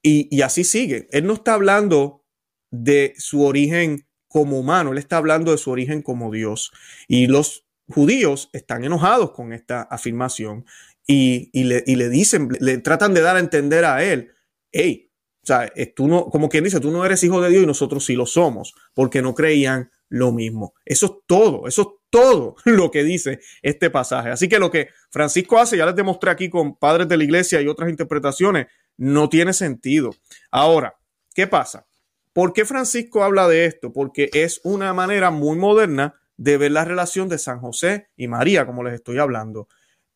y, 0.00 0.42
así 0.42 0.62
sigue. 0.62 1.08
Él 1.10 1.26
no 1.26 1.34
está 1.34 1.54
hablando 1.54 2.22
de 2.70 3.14
su 3.18 3.42
origen 3.42 4.06
como 4.28 4.60
humano, 4.60 4.92
él 4.92 4.98
está 4.98 5.16
hablando 5.16 5.50
de 5.50 5.58
su 5.58 5.72
origen 5.72 6.02
como 6.02 6.30
Dios. 6.30 6.70
Y 7.08 7.26
los 7.26 7.66
judíos 7.88 8.48
están 8.52 8.84
enojados 8.84 9.32
con 9.32 9.52
esta 9.52 9.82
afirmación 9.82 10.66
y, 11.04 11.50
le, 11.64 11.82
y, 11.84 11.96
le, 11.96 12.08
dicen, 12.08 12.48
le 12.60 12.78
tratan 12.78 13.12
de 13.12 13.22
dar 13.22 13.34
a 13.34 13.40
entender 13.40 13.84
a 13.84 14.04
él, 14.04 14.30
hey, 14.70 15.11
o 15.42 15.46
sea, 15.46 15.72
tú 15.96 16.06
no, 16.06 16.26
como 16.26 16.48
quien 16.48 16.62
dice, 16.62 16.78
tú 16.78 16.92
no 16.92 17.04
eres 17.04 17.24
hijo 17.24 17.40
de 17.40 17.50
Dios 17.50 17.64
y 17.64 17.66
nosotros 17.66 18.04
sí 18.04 18.14
lo 18.14 18.26
somos, 18.26 18.74
porque 18.94 19.22
no 19.22 19.34
creían 19.34 19.90
lo 20.08 20.30
mismo. 20.30 20.74
Eso 20.84 21.06
es 21.06 21.12
todo, 21.26 21.66
eso 21.66 21.82
es 21.82 21.88
todo 22.10 22.54
lo 22.64 22.90
que 22.90 23.02
dice 23.02 23.40
este 23.62 23.90
pasaje. 23.90 24.30
Así 24.30 24.48
que 24.48 24.60
lo 24.60 24.70
que 24.70 24.90
Francisco 25.10 25.58
hace, 25.58 25.76
ya 25.76 25.86
les 25.86 25.96
demostré 25.96 26.30
aquí 26.30 26.48
con 26.48 26.76
padres 26.76 27.08
de 27.08 27.16
la 27.16 27.24
iglesia 27.24 27.60
y 27.60 27.66
otras 27.66 27.90
interpretaciones, 27.90 28.66
no 28.96 29.28
tiene 29.28 29.52
sentido. 29.52 30.10
Ahora, 30.50 30.94
¿qué 31.34 31.48
pasa? 31.48 31.86
¿Por 32.32 32.52
qué 32.52 32.64
Francisco 32.64 33.24
habla 33.24 33.48
de 33.48 33.64
esto? 33.64 33.92
Porque 33.92 34.30
es 34.32 34.60
una 34.62 34.94
manera 34.94 35.30
muy 35.30 35.56
moderna 35.56 36.14
de 36.36 36.56
ver 36.56 36.72
la 36.72 36.84
relación 36.84 37.28
de 37.28 37.38
San 37.38 37.58
José 37.58 38.08
y 38.16 38.28
María, 38.28 38.64
como 38.64 38.84
les 38.84 38.94
estoy 38.94 39.18
hablando. 39.18 39.68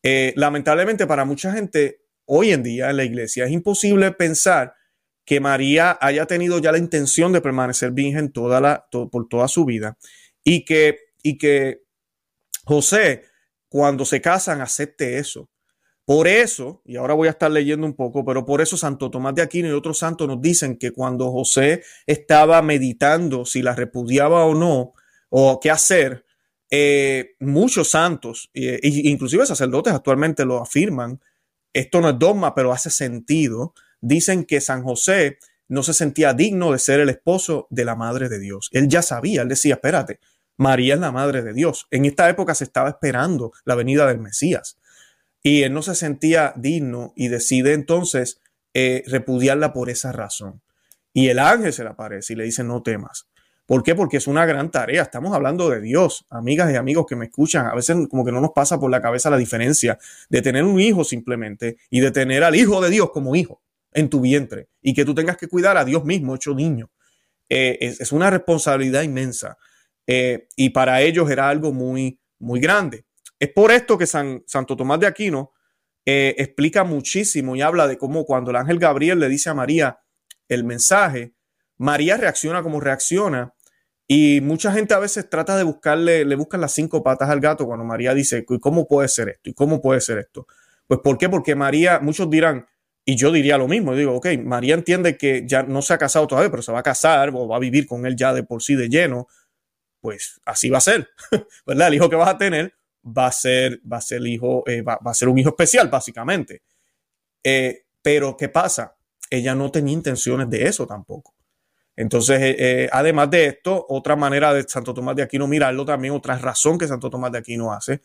Eh, 0.03 0.31
lamentablemente 0.35 1.05
para 1.05 1.25
mucha 1.25 1.51
gente 1.51 2.01
hoy 2.25 2.51
en 2.51 2.63
día 2.63 2.89
en 2.89 2.97
la 2.97 3.03
iglesia 3.03 3.45
es 3.45 3.51
imposible 3.51 4.11
pensar 4.11 4.76
que 5.27 5.41
María 5.41 5.97
haya 5.99 6.25
tenido 6.25 6.57
ya 6.59 6.71
la 6.71 6.77
intención 6.77 7.33
de 7.33 7.41
permanecer 7.41 7.91
virgen 7.91 8.31
toda 8.31 8.61
la, 8.61 8.87
por 8.89 9.27
toda 9.27 9.49
su 9.49 9.65
vida 9.65 9.97
y 10.41 10.63
que, 10.63 10.99
y 11.21 11.37
que 11.37 11.83
José, 12.63 13.25
cuando 13.67 14.05
se 14.05 14.21
casan, 14.21 14.61
acepte 14.61 15.17
eso. 15.17 15.49
Por 16.05 16.29
eso, 16.29 16.81
y 16.85 16.95
ahora 16.95 17.13
voy 17.13 17.27
a 17.27 17.31
estar 17.31 17.51
leyendo 17.51 17.85
un 17.85 17.93
poco, 17.93 18.23
pero 18.23 18.45
por 18.45 18.61
eso 18.61 18.77
Santo 18.77 19.11
Tomás 19.11 19.35
de 19.35 19.41
Aquino 19.41 19.67
y 19.67 19.73
otros 19.73 19.97
santos 19.97 20.29
nos 20.29 20.41
dicen 20.41 20.77
que 20.77 20.91
cuando 20.91 21.29
José 21.29 21.83
estaba 22.05 22.61
meditando 22.61 23.43
si 23.43 23.61
la 23.61 23.75
repudiaba 23.75 24.45
o 24.45 24.55
no, 24.55 24.93
o 25.27 25.59
qué 25.59 25.69
hacer, 25.69 26.23
eh, 26.71 27.35
muchos 27.41 27.89
santos, 27.89 28.49
e 28.53 28.79
inclusive 28.81 29.45
sacerdotes 29.45 29.93
actualmente 29.93 30.45
lo 30.45 30.61
afirman, 30.61 31.19
esto 31.73 31.99
no 31.99 32.11
es 32.11 32.17
dogma, 32.17 32.55
pero 32.55 32.71
hace 32.71 32.89
sentido, 32.89 33.73
dicen 34.01 34.45
que 34.45 34.61
San 34.61 34.83
José 34.83 35.39
no 35.67 35.83
se 35.83 35.93
sentía 35.93 36.33
digno 36.33 36.71
de 36.71 36.79
ser 36.79 36.99
el 36.99 37.09
esposo 37.09 37.67
de 37.69 37.85
la 37.85 37.95
Madre 37.95 38.29
de 38.29 38.39
Dios. 38.39 38.69
Él 38.71 38.87
ya 38.87 39.01
sabía, 39.01 39.41
él 39.41 39.49
decía, 39.49 39.75
espérate, 39.75 40.19
María 40.55 40.95
es 40.95 40.99
la 40.99 41.11
Madre 41.11 41.41
de 41.41 41.53
Dios. 41.53 41.87
En 41.91 42.05
esta 42.05 42.29
época 42.29 42.55
se 42.55 42.63
estaba 42.63 42.89
esperando 42.89 43.51
la 43.65 43.75
venida 43.75 44.07
del 44.07 44.19
Mesías 44.19 44.77
y 45.43 45.63
él 45.63 45.73
no 45.73 45.81
se 45.81 45.95
sentía 45.95 46.53
digno 46.55 47.13
y 47.15 47.27
decide 47.27 47.73
entonces 47.73 48.41
eh, 48.73 49.03
repudiarla 49.07 49.73
por 49.73 49.89
esa 49.89 50.11
razón. 50.11 50.61
Y 51.13 51.29
el 51.29 51.39
ángel 51.39 51.73
se 51.73 51.83
le 51.83 51.89
aparece 51.89 52.33
y 52.33 52.35
le 52.35 52.43
dice, 52.43 52.63
no 52.63 52.83
temas. 52.83 53.27
¿Por 53.65 53.83
qué? 53.83 53.95
Porque 53.95 54.17
es 54.17 54.27
una 54.27 54.45
gran 54.45 54.71
tarea. 54.71 55.01
Estamos 55.01 55.33
hablando 55.33 55.69
de 55.69 55.81
Dios. 55.81 56.25
Amigas 56.29 56.71
y 56.71 56.75
amigos 56.75 57.05
que 57.07 57.17
me 57.17 57.25
escuchan, 57.25 57.65
a 57.65 57.75
veces 57.75 57.97
como 58.09 58.23
que 58.23 58.31
no 58.31 58.39
nos 58.39 58.51
pasa 58.51 58.79
por 58.79 58.89
la 58.89 59.01
cabeza 59.01 59.29
la 59.29 59.37
diferencia 59.37 59.99
de 60.29 60.41
tener 60.41 60.63
un 60.63 60.79
hijo 60.79 61.03
simplemente 61.03 61.77
y 61.89 61.99
de 61.99 62.11
tener 62.11 62.43
al 62.43 62.55
Hijo 62.55 62.79
de 62.81 62.89
Dios 62.89 63.11
como 63.11 63.35
hijo 63.35 63.61
en 63.93 64.09
tu 64.09 64.21
vientre 64.21 64.69
y 64.81 64.93
que 64.93 65.05
tú 65.05 65.13
tengas 65.15 65.37
que 65.37 65.47
cuidar 65.47 65.77
a 65.77 65.85
Dios 65.85 66.03
mismo 66.03 66.35
hecho 66.35 66.53
niño. 66.53 66.91
Eh, 67.49 67.77
es, 67.81 68.11
una 68.11 68.29
responsabilidad 68.29 69.03
inmensa 69.03 69.57
eh, 70.05 70.47
y 70.55 70.71
para 70.71 71.01
ellos 71.01 71.29
era 71.29 71.49
algo 71.49 71.71
muy, 71.71 72.19
muy 72.39 72.59
grande. 72.59 73.05
Es 73.39 73.49
por 73.53 73.71
esto 73.71 73.97
que 73.97 74.05
San, 74.05 74.43
Santo 74.45 74.75
Tomás 74.75 74.99
de 74.99 75.07
Aquino 75.07 75.53
eh, 76.05 76.35
explica 76.37 76.83
muchísimo 76.83 77.55
y 77.55 77.61
habla 77.61 77.87
de 77.87 77.97
cómo 77.97 78.25
cuando 78.25 78.51
el 78.51 78.57
ángel 78.57 78.79
Gabriel 78.79 79.19
le 79.19 79.29
dice 79.29 79.49
a 79.49 79.53
María 79.53 79.99
el 80.47 80.63
mensaje, 80.63 81.33
María 81.77 82.17
reacciona 82.17 82.63
como 82.63 82.79
reacciona 82.79 83.53
y 84.07 84.39
mucha 84.41 84.71
gente 84.71 84.93
a 84.93 84.99
veces 84.99 85.29
trata 85.29 85.57
de 85.57 85.63
buscarle, 85.63 86.23
le 86.23 86.35
buscan 86.35 86.61
las 86.61 86.73
cinco 86.73 87.03
patas 87.03 87.29
al 87.29 87.41
gato 87.41 87.65
cuando 87.65 87.83
María 87.83 88.13
dice, 88.13 88.45
¿y 88.47 88.59
cómo 88.59 88.87
puede 88.87 89.09
ser 89.09 89.29
esto? 89.29 89.49
¿Y 89.49 89.53
cómo 89.53 89.81
puede 89.81 89.99
ser 89.99 90.17
esto? 90.19 90.47
Pues 90.87 91.01
¿por 91.03 91.17
qué? 91.17 91.27
Porque 91.27 91.55
María, 91.55 91.99
muchos 91.99 92.29
dirán, 92.29 92.65
y 93.09 93.15
yo 93.15 93.31
diría 93.31 93.57
lo 93.57 93.69
mismo, 93.69 93.95
digo, 93.95 94.15
ok, 94.15 94.27
María 94.43 94.73
entiende 94.73 95.17
que 95.17 95.47
ya 95.47 95.63
no 95.63 95.81
se 95.81 95.93
ha 95.93 95.97
casado 95.97 96.27
todavía, 96.27 96.51
pero 96.51 96.61
se 96.61 96.73
va 96.73 96.79
a 96.79 96.83
casar 96.83 97.31
o 97.33 97.47
va 97.47 97.55
a 97.55 97.59
vivir 97.59 97.87
con 97.87 98.05
él 98.05 98.17
ya 98.17 98.33
de 98.33 98.43
por 98.43 98.61
sí 98.61 98.75
de 98.75 98.89
lleno, 98.89 99.29
pues 100.01 100.41
así 100.43 100.69
va 100.69 100.79
a 100.79 100.81
ser, 100.81 101.07
¿verdad? 101.65 101.87
El 101.87 101.93
hijo 101.93 102.09
que 102.09 102.17
vas 102.17 102.27
a 102.27 102.37
tener 102.37 102.73
va 103.05 103.27
a 103.27 103.31
ser, 103.31 103.79
va 103.89 103.95
a 103.95 104.01
ser 104.01 104.27
hijo, 104.27 104.61
eh, 104.67 104.81
va, 104.81 104.99
a 105.01 105.13
ser 105.13 105.29
un 105.29 105.37
hijo 105.37 105.51
especial, 105.51 105.87
básicamente. 105.87 106.63
Eh, 107.41 107.85
pero 108.01 108.35
¿qué 108.35 108.49
pasa? 108.49 108.97
Ella 109.29 109.55
no 109.55 109.71
tenía 109.71 109.93
intenciones 109.93 110.49
de 110.49 110.67
eso 110.67 110.85
tampoco. 110.85 111.33
Entonces, 111.95 112.37
eh, 112.41 112.89
además 112.91 113.29
de 113.31 113.45
esto, 113.45 113.85
otra 113.87 114.17
manera 114.17 114.53
de 114.53 114.63
Santo 114.63 114.93
Tomás 114.93 115.15
de 115.15 115.23
Aquino 115.23 115.47
mirarlo 115.47 115.85
también, 115.85 116.13
otra 116.13 116.37
razón 116.37 116.77
que 116.77 116.89
Santo 116.89 117.09
Tomás 117.09 117.31
de 117.31 117.37
Aquino 117.37 117.71
hace, 117.71 118.01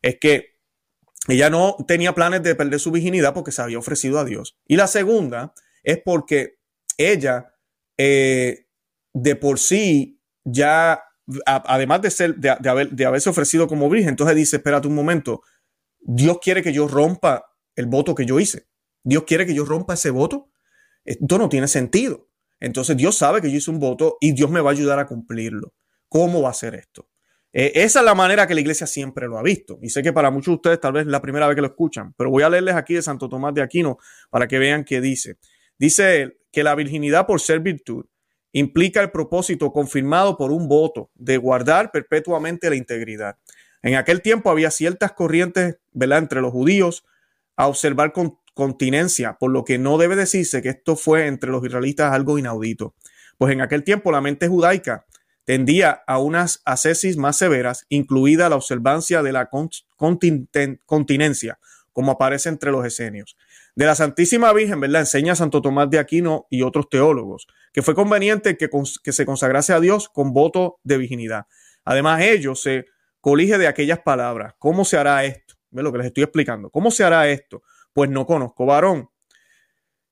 es 0.00 0.16
que 0.20 0.57
ella 1.28 1.50
no 1.50 1.76
tenía 1.86 2.14
planes 2.14 2.42
de 2.42 2.54
perder 2.54 2.80
su 2.80 2.90
virginidad 2.90 3.34
porque 3.34 3.52
se 3.52 3.62
había 3.62 3.78
ofrecido 3.78 4.18
a 4.18 4.24
Dios. 4.24 4.58
Y 4.66 4.76
la 4.76 4.86
segunda 4.86 5.52
es 5.82 6.00
porque 6.04 6.58
ella, 6.96 7.54
eh, 7.96 8.66
de 9.12 9.36
por 9.36 9.58
sí, 9.58 10.20
ya, 10.44 11.02
además 11.44 12.02
de, 12.02 12.10
ser, 12.10 12.36
de, 12.36 12.56
de 12.90 13.04
haberse 13.06 13.30
ofrecido 13.30 13.68
como 13.68 13.90
virgen, 13.90 14.10
entonces 14.10 14.36
dice, 14.36 14.56
espérate 14.56 14.88
un 14.88 14.94
momento, 14.94 15.42
Dios 16.00 16.38
quiere 16.42 16.62
que 16.62 16.72
yo 16.72 16.88
rompa 16.88 17.44
el 17.76 17.86
voto 17.86 18.14
que 18.14 18.26
yo 18.26 18.40
hice. 18.40 18.66
Dios 19.04 19.24
quiere 19.24 19.46
que 19.46 19.54
yo 19.54 19.64
rompa 19.64 19.94
ese 19.94 20.10
voto. 20.10 20.50
Esto 21.04 21.38
no 21.38 21.48
tiene 21.48 21.68
sentido. 21.68 22.28
Entonces 22.60 22.96
Dios 22.96 23.16
sabe 23.16 23.40
que 23.40 23.50
yo 23.50 23.58
hice 23.58 23.70
un 23.70 23.78
voto 23.78 24.16
y 24.20 24.32
Dios 24.32 24.50
me 24.50 24.60
va 24.60 24.70
a 24.70 24.72
ayudar 24.72 24.98
a 24.98 25.06
cumplirlo. 25.06 25.74
¿Cómo 26.08 26.42
va 26.42 26.50
a 26.50 26.54
ser 26.54 26.74
esto? 26.74 27.08
Eh, 27.60 27.72
esa 27.82 27.98
es 27.98 28.04
la 28.04 28.14
manera 28.14 28.46
que 28.46 28.54
la 28.54 28.60
iglesia 28.60 28.86
siempre 28.86 29.26
lo 29.26 29.36
ha 29.36 29.42
visto. 29.42 29.80
Y 29.82 29.90
sé 29.90 30.00
que 30.00 30.12
para 30.12 30.30
muchos 30.30 30.52
de 30.52 30.54
ustedes 30.54 30.80
tal 30.80 30.92
vez 30.92 31.06
es 31.06 31.08
la 31.08 31.20
primera 31.20 31.48
vez 31.48 31.56
que 31.56 31.60
lo 31.60 31.66
escuchan, 31.66 32.14
pero 32.16 32.30
voy 32.30 32.44
a 32.44 32.48
leerles 32.48 32.76
aquí 32.76 32.94
de 32.94 33.02
Santo 33.02 33.28
Tomás 33.28 33.52
de 33.52 33.62
Aquino 33.62 33.98
para 34.30 34.46
que 34.46 34.60
vean 34.60 34.84
qué 34.84 35.00
dice. 35.00 35.38
Dice 35.76 36.22
él 36.22 36.38
que 36.52 36.62
la 36.62 36.76
virginidad 36.76 37.26
por 37.26 37.40
ser 37.40 37.58
virtud 37.58 38.06
implica 38.52 39.00
el 39.00 39.10
propósito 39.10 39.72
confirmado 39.72 40.36
por 40.36 40.52
un 40.52 40.68
voto 40.68 41.10
de 41.16 41.36
guardar 41.36 41.90
perpetuamente 41.90 42.70
la 42.70 42.76
integridad. 42.76 43.38
En 43.82 43.96
aquel 43.96 44.22
tiempo 44.22 44.52
había 44.52 44.70
ciertas 44.70 45.10
corrientes 45.10 45.78
¿verdad? 45.92 46.18
entre 46.18 46.40
los 46.40 46.52
judíos 46.52 47.04
a 47.56 47.66
observar 47.66 48.12
con 48.12 48.38
continencia, 48.54 49.36
por 49.36 49.50
lo 49.50 49.64
que 49.64 49.78
no 49.78 49.98
debe 49.98 50.14
decirse 50.14 50.62
que 50.62 50.68
esto 50.68 50.94
fue 50.94 51.26
entre 51.26 51.50
los 51.50 51.64
israelitas 51.64 52.12
algo 52.12 52.38
inaudito, 52.38 52.94
pues 53.36 53.52
en 53.52 53.62
aquel 53.62 53.82
tiempo 53.82 54.12
la 54.12 54.20
mente 54.20 54.46
judaica 54.46 55.06
tendía 55.48 56.02
a 56.06 56.18
unas 56.18 56.60
ascesis 56.66 57.16
más 57.16 57.38
severas, 57.38 57.86
incluida 57.88 58.50
la 58.50 58.56
observancia 58.56 59.22
de 59.22 59.32
la 59.32 59.48
continencia, 60.84 61.58
como 61.94 62.12
aparece 62.12 62.50
entre 62.50 62.70
los 62.70 62.84
esenios. 62.84 63.38
De 63.74 63.86
la 63.86 63.94
Santísima 63.94 64.52
Virgen, 64.52 64.78
¿verdad? 64.80 65.00
Enseña 65.00 65.34
Santo 65.34 65.62
Tomás 65.62 65.88
de 65.88 65.98
Aquino 65.98 66.46
y 66.50 66.60
otros 66.60 66.90
teólogos, 66.90 67.46
que 67.72 67.80
fue 67.80 67.94
conveniente 67.94 68.58
que, 68.58 68.68
que 69.02 69.12
se 69.12 69.24
consagrase 69.24 69.72
a 69.72 69.80
Dios 69.80 70.10
con 70.10 70.34
voto 70.34 70.80
de 70.84 70.98
virginidad. 70.98 71.46
Además, 71.84 72.20
ello 72.20 72.54
se 72.54 72.84
colige 73.22 73.56
de 73.56 73.68
aquellas 73.68 74.00
palabras. 74.00 74.52
¿Cómo 74.58 74.84
se 74.84 74.98
hará 74.98 75.24
esto? 75.24 75.54
¿Ve 75.70 75.82
lo 75.82 75.90
que 75.90 75.98
les 75.98 76.08
estoy 76.08 76.24
explicando? 76.24 76.68
¿Cómo 76.68 76.90
se 76.90 77.04
hará 77.04 77.28
esto? 77.28 77.62
pues 77.98 78.10
no 78.10 78.26
conozco 78.26 78.64
varón. 78.64 79.10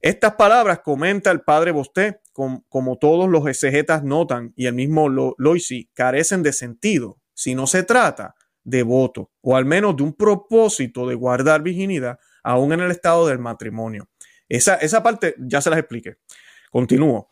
Estas 0.00 0.34
palabras 0.34 0.80
comenta 0.80 1.30
el 1.30 1.42
padre 1.42 1.70
Bosté, 1.70 2.20
como 2.36 2.98
todos 2.98 3.28
los 3.28 3.46
exegetas 3.46 4.04
notan, 4.04 4.52
y 4.56 4.66
el 4.66 4.74
mismo 4.74 5.08
Loisi, 5.08 5.90
carecen 5.94 6.42
de 6.42 6.52
sentido 6.52 7.18
si 7.34 7.54
no 7.54 7.66
se 7.66 7.82
trata 7.82 8.34
de 8.64 8.82
voto, 8.82 9.30
o 9.42 9.56
al 9.56 9.64
menos 9.64 9.96
de 9.96 10.02
un 10.02 10.12
propósito 10.12 11.06
de 11.06 11.14
guardar 11.14 11.62
virginidad, 11.62 12.18
aún 12.42 12.72
en 12.72 12.80
el 12.80 12.90
estado 12.90 13.26
del 13.26 13.38
matrimonio. 13.38 14.08
Esa, 14.48 14.74
esa 14.76 15.02
parte 15.02 15.34
ya 15.38 15.60
se 15.60 15.70
las 15.70 15.78
expliqué. 15.78 16.18
Continúo. 16.70 17.28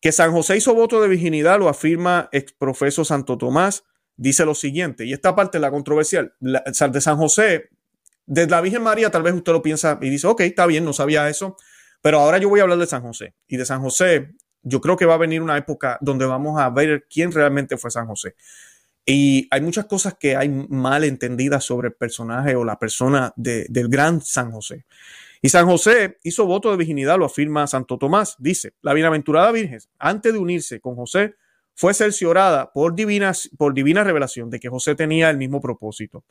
Que 0.00 0.12
San 0.12 0.32
José 0.32 0.56
hizo 0.56 0.74
voto 0.74 1.00
de 1.00 1.08
virginidad 1.08 1.58
lo 1.58 1.68
afirma 1.68 2.28
ex 2.32 2.52
profeso 2.52 3.04
Santo 3.04 3.38
Tomás. 3.38 3.84
Dice 4.16 4.44
lo 4.44 4.54
siguiente, 4.54 5.06
y 5.06 5.12
esta 5.12 5.34
parte 5.34 5.58
es 5.58 5.62
la 5.62 5.70
controversial. 5.70 6.34
La, 6.40 6.62
de 6.62 7.00
San 7.00 7.16
José 7.16 7.70
de 8.26 8.46
la 8.46 8.60
Virgen 8.60 8.82
María 8.82 9.10
tal 9.10 9.22
vez 9.22 9.34
usted 9.34 9.52
lo 9.52 9.62
piensa 9.62 9.98
y 10.00 10.10
dice, 10.10 10.26
ok, 10.26 10.40
está 10.42 10.66
bien, 10.66 10.84
no 10.84 10.92
sabía 10.92 11.28
eso, 11.28 11.56
pero 12.02 12.18
ahora 12.18 12.38
yo 12.38 12.48
voy 12.48 12.60
a 12.60 12.64
hablar 12.64 12.78
de 12.78 12.86
San 12.86 13.02
José. 13.02 13.34
Y 13.48 13.56
de 13.56 13.64
San 13.64 13.80
José, 13.80 14.32
yo 14.62 14.80
creo 14.80 14.96
que 14.96 15.06
va 15.06 15.14
a 15.14 15.18
venir 15.18 15.40
una 15.40 15.56
época 15.56 15.98
donde 16.00 16.26
vamos 16.26 16.60
a 16.60 16.68
ver 16.68 17.06
quién 17.08 17.32
realmente 17.32 17.76
fue 17.78 17.90
San 17.90 18.06
José. 18.06 18.34
Y 19.06 19.48
hay 19.50 19.60
muchas 19.60 19.86
cosas 19.86 20.16
que 20.18 20.36
hay 20.36 20.48
mal 20.48 21.04
entendidas 21.04 21.64
sobre 21.64 21.88
el 21.88 21.94
personaje 21.94 22.54
o 22.54 22.64
la 22.64 22.78
persona 22.78 23.32
del 23.36 23.88
gran 23.88 24.20
San 24.20 24.52
José. 24.52 24.84
Y 25.40 25.48
San 25.48 25.66
José 25.66 26.18
hizo 26.22 26.46
voto 26.46 26.70
de 26.70 26.76
virginidad, 26.76 27.18
lo 27.18 27.24
afirma 27.24 27.66
Santo 27.66 27.98
Tomás. 27.98 28.36
Dice, 28.38 28.74
la 28.80 28.94
bienaventurada 28.94 29.50
Virgen, 29.50 29.80
antes 29.98 30.32
de 30.32 30.38
unirse 30.38 30.80
con 30.80 30.94
José, 30.94 31.34
fue 31.74 31.94
cerciorada 31.94 32.70
por 32.72 32.94
divina, 32.94 33.32
por 33.56 33.74
divina 33.74 34.04
revelación 34.04 34.50
de 34.50 34.60
que 34.60 34.68
José 34.68 34.94
tenía 34.94 35.30
el 35.30 35.36
mismo 35.36 35.60
propósito. 35.60 36.24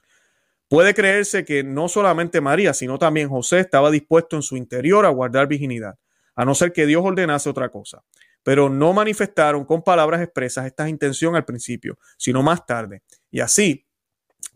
Puede 0.72 0.94
creerse 0.94 1.44
que 1.44 1.66
no 1.66 1.90
solamente 1.90 2.40
María, 2.40 2.74
sino 2.74 2.98
también 2.98 3.28
José 3.28 3.60
estaba 3.60 3.92
dispuesto 3.92 4.38
en 4.38 4.42
su 4.42 4.56
interior 4.56 5.06
a 5.06 5.10
guardar 5.10 5.46
virginidad, 5.46 6.00
a 6.34 6.46
no 6.46 6.56
ser 6.56 6.72
que 6.72 6.86
Dios 6.86 7.04
ordenase 7.04 7.50
otra 7.50 7.68
cosa. 7.68 8.06
Pero 8.42 8.70
no 8.70 8.94
manifestaron 8.94 9.66
con 9.66 9.84
palabras 9.84 10.22
expresas 10.22 10.66
esta 10.66 10.88
intención 10.88 11.36
al 11.36 11.44
principio, 11.44 12.00
sino 12.18 12.42
más 12.42 12.66
tarde. 12.66 13.04
Y 13.30 13.42
así 13.42 13.86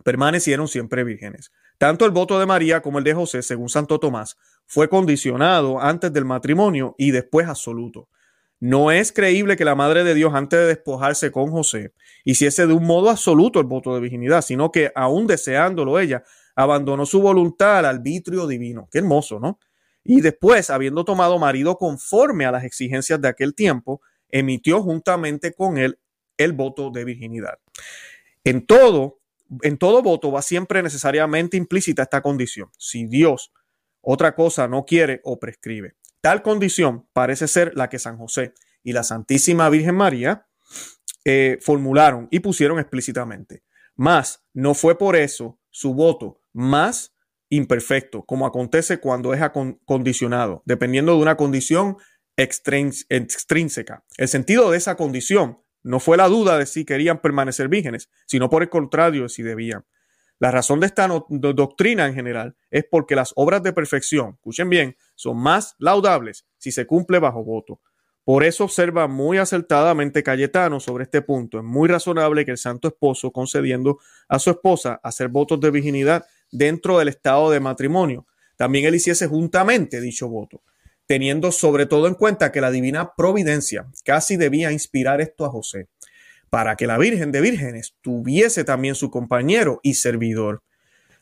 permanecieron 0.06 0.69
siempre 0.69 1.04
vírgenes. 1.04 1.51
Tanto 1.78 2.06
el 2.06 2.12
voto 2.12 2.39
de 2.39 2.45
María 2.45 2.82
como 2.82 2.99
el 2.99 3.04
de 3.04 3.13
José, 3.13 3.41
según 3.41 3.67
Santo 3.67 3.99
Tomás, 3.99 4.38
fue 4.65 4.88
condicionado 4.88 5.82
antes 5.82 6.13
del 6.13 6.23
matrimonio 6.23 6.95
y 6.97 7.12
después 7.12 7.45
absoluto. 7.45 8.08
No 8.59 8.91
es 8.91 9.11
creíble 9.11 9.57
que 9.57 9.65
la 9.65 9.75
Madre 9.75 10.03
de 10.03 10.13
Dios, 10.13 10.33
antes 10.33 10.59
de 10.59 10.67
despojarse 10.67 11.31
con 11.31 11.51
José, 11.51 11.93
hiciese 12.23 12.67
de 12.67 12.73
un 12.73 12.85
modo 12.85 13.09
absoluto 13.09 13.59
el 13.59 13.65
voto 13.65 13.93
de 13.93 14.01
virginidad, 14.01 14.41
sino 14.41 14.71
que, 14.71 14.91
aún 14.95 15.27
deseándolo 15.27 15.99
ella, 15.99 16.23
abandonó 16.55 17.05
su 17.05 17.21
voluntad 17.21 17.79
al 17.79 17.85
arbitrio 17.85 18.47
divino. 18.47 18.87
Qué 18.91 18.99
hermoso, 18.99 19.39
¿no? 19.39 19.59
Y 20.03 20.21
después, 20.21 20.69
habiendo 20.69 21.03
tomado 21.03 21.37
marido 21.37 21.77
conforme 21.77 22.45
a 22.45 22.51
las 22.51 22.63
exigencias 22.63 23.19
de 23.21 23.27
aquel 23.27 23.53
tiempo, 23.53 24.01
emitió 24.29 24.81
juntamente 24.81 25.53
con 25.53 25.77
él 25.77 25.99
el 26.37 26.53
voto 26.53 26.91
de 26.91 27.03
virginidad. 27.03 27.59
En 28.43 28.65
todo, 28.65 29.19
en 29.63 29.77
todo 29.77 30.01
voto 30.01 30.31
va 30.31 30.41
siempre 30.41 30.81
necesariamente 30.83 31.57
implícita 31.57 32.03
esta 32.03 32.21
condición. 32.21 32.69
Si 32.77 33.05
Dios 33.05 33.51
otra 34.01 34.35
cosa 34.35 34.67
no 34.67 34.85
quiere 34.85 35.19
o 35.23 35.39
prescribe. 35.39 35.95
Tal 36.25 36.41
condición 36.41 37.07
parece 37.13 37.47
ser 37.47 37.73
la 37.75 37.88
que 37.88 37.99
San 37.99 38.17
José 38.17 38.55
y 38.81 38.93
la 38.93 39.03
Santísima 39.03 39.69
Virgen 39.69 39.93
María 39.93 40.47
eh, 41.23 41.59
formularon 41.61 42.27
y 42.31 42.39
pusieron 42.39 42.79
explícitamente. 42.79 43.61
Mas 43.95 44.43
no 44.51 44.73
fue 44.73 44.97
por 44.97 45.15
eso 45.15 45.59
su 45.69 45.93
voto 45.93 46.41
más 46.51 47.13
imperfecto, 47.49 48.25
como 48.25 48.47
acontece 48.47 48.99
cuando 48.99 49.35
es 49.35 49.41
acondicionado, 49.43 50.63
dependiendo 50.65 51.11
de 51.11 51.21
una 51.21 51.38
condición 51.38 51.97
extrínseca. 52.35 54.03
El 54.17 54.27
sentido 54.27 54.71
de 54.71 54.79
esa 54.79 54.95
condición 54.95 55.59
no 55.83 55.99
fue 55.99 56.17
la 56.17 56.27
duda 56.27 56.57
de 56.57 56.65
si 56.65 56.85
querían 56.85 57.21
permanecer 57.21 57.67
vírgenes, 57.67 58.09
sino 58.25 58.49
por 58.49 58.63
el 58.63 58.69
contrario 58.69 59.21
de 59.21 59.29
si 59.29 59.43
debían. 59.43 59.85
La 60.39 60.51
razón 60.51 60.79
de 60.79 60.87
esta 60.87 61.07
doctrina 61.29 62.05
en 62.07 62.13
general 62.13 62.55
es 62.69 62.85
porque 62.89 63.15
las 63.15 63.31
obras 63.35 63.63
de 63.63 63.73
perfección, 63.73 64.31
escuchen 64.35 64.69
bien, 64.69 64.97
son 65.15 65.37
más 65.37 65.75
laudables 65.79 66.45
si 66.57 66.71
se 66.71 66.85
cumple 66.85 67.19
bajo 67.19 67.43
voto. 67.43 67.79
Por 68.25 68.43
eso 68.43 68.63
observa 68.63 69.07
muy 69.07 69.37
acertadamente 69.37 70.23
Cayetano 70.23 70.79
sobre 70.79 71.03
este 71.03 71.21
punto. 71.21 71.59
Es 71.59 71.63
muy 71.63 71.87
razonable 71.87 72.43
que 72.43 72.51
el 72.51 72.57
santo 72.57 72.87
esposo 72.87 73.31
concediendo 73.31 73.99
a 74.27 74.39
su 74.39 74.49
esposa 74.49 74.99
hacer 75.03 75.29
votos 75.29 75.59
de 75.59 75.69
virginidad 75.71 76.25
dentro 76.51 76.97
del 76.97 77.09
estado 77.09 77.51
de 77.51 77.59
matrimonio, 77.59 78.25
también 78.55 78.85
él 78.85 78.95
hiciese 78.95 79.27
juntamente 79.27 79.99
dicho 80.01 80.27
voto, 80.27 80.61
teniendo 81.05 81.51
sobre 81.51 81.85
todo 81.85 82.07
en 82.07 82.15
cuenta 82.15 82.51
que 82.51 82.61
la 82.61 82.71
divina 82.71 83.13
providencia 83.15 83.85
casi 84.03 84.37
debía 84.37 84.71
inspirar 84.71 85.21
esto 85.21 85.45
a 85.45 85.49
José, 85.49 85.87
para 86.55 86.77
que 86.77 86.87
la 86.87 86.97
Virgen 86.97 87.33
de 87.33 87.41
Vírgenes 87.41 87.97
tuviese 87.99 88.63
también 88.63 88.95
su 88.95 89.11
compañero 89.11 89.81
y 89.83 89.95
servidor. 89.95 90.63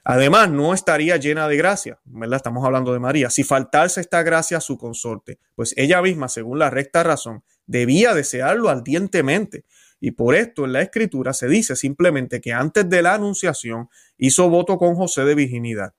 Además, 0.03 0.51
no 0.51 0.75
estaría 0.75 1.17
llena 1.17 1.47
de 1.47 1.57
gracia, 1.57 1.99
¿verdad? 2.03 2.35
Estamos 2.35 2.63
hablando 2.63 2.93
de 2.93 2.99
María. 2.99 3.31
Si 3.31 3.43
faltase 3.43 3.99
esta 3.99 4.21
gracia 4.21 4.57
a 4.57 4.61
su 4.61 4.77
consorte, 4.77 5.39
pues 5.55 5.73
ella 5.75 6.03
misma, 6.03 6.29
según 6.29 6.59
la 6.59 6.69
recta 6.69 7.01
razón, 7.01 7.43
debía 7.65 8.13
desearlo 8.13 8.69
ardientemente. 8.69 9.65
Y 9.99 10.11
por 10.11 10.35
esto 10.35 10.65
en 10.65 10.73
la 10.73 10.83
escritura 10.83 11.33
se 11.33 11.47
dice 11.47 11.75
simplemente 11.75 12.39
que 12.39 12.53
antes 12.53 12.87
de 12.87 13.01
la 13.01 13.15
anunciación 13.15 13.89
hizo 14.19 14.51
voto 14.51 14.77
con 14.77 14.93
José 14.93 15.25
de 15.25 15.33
virginidad. 15.33 15.95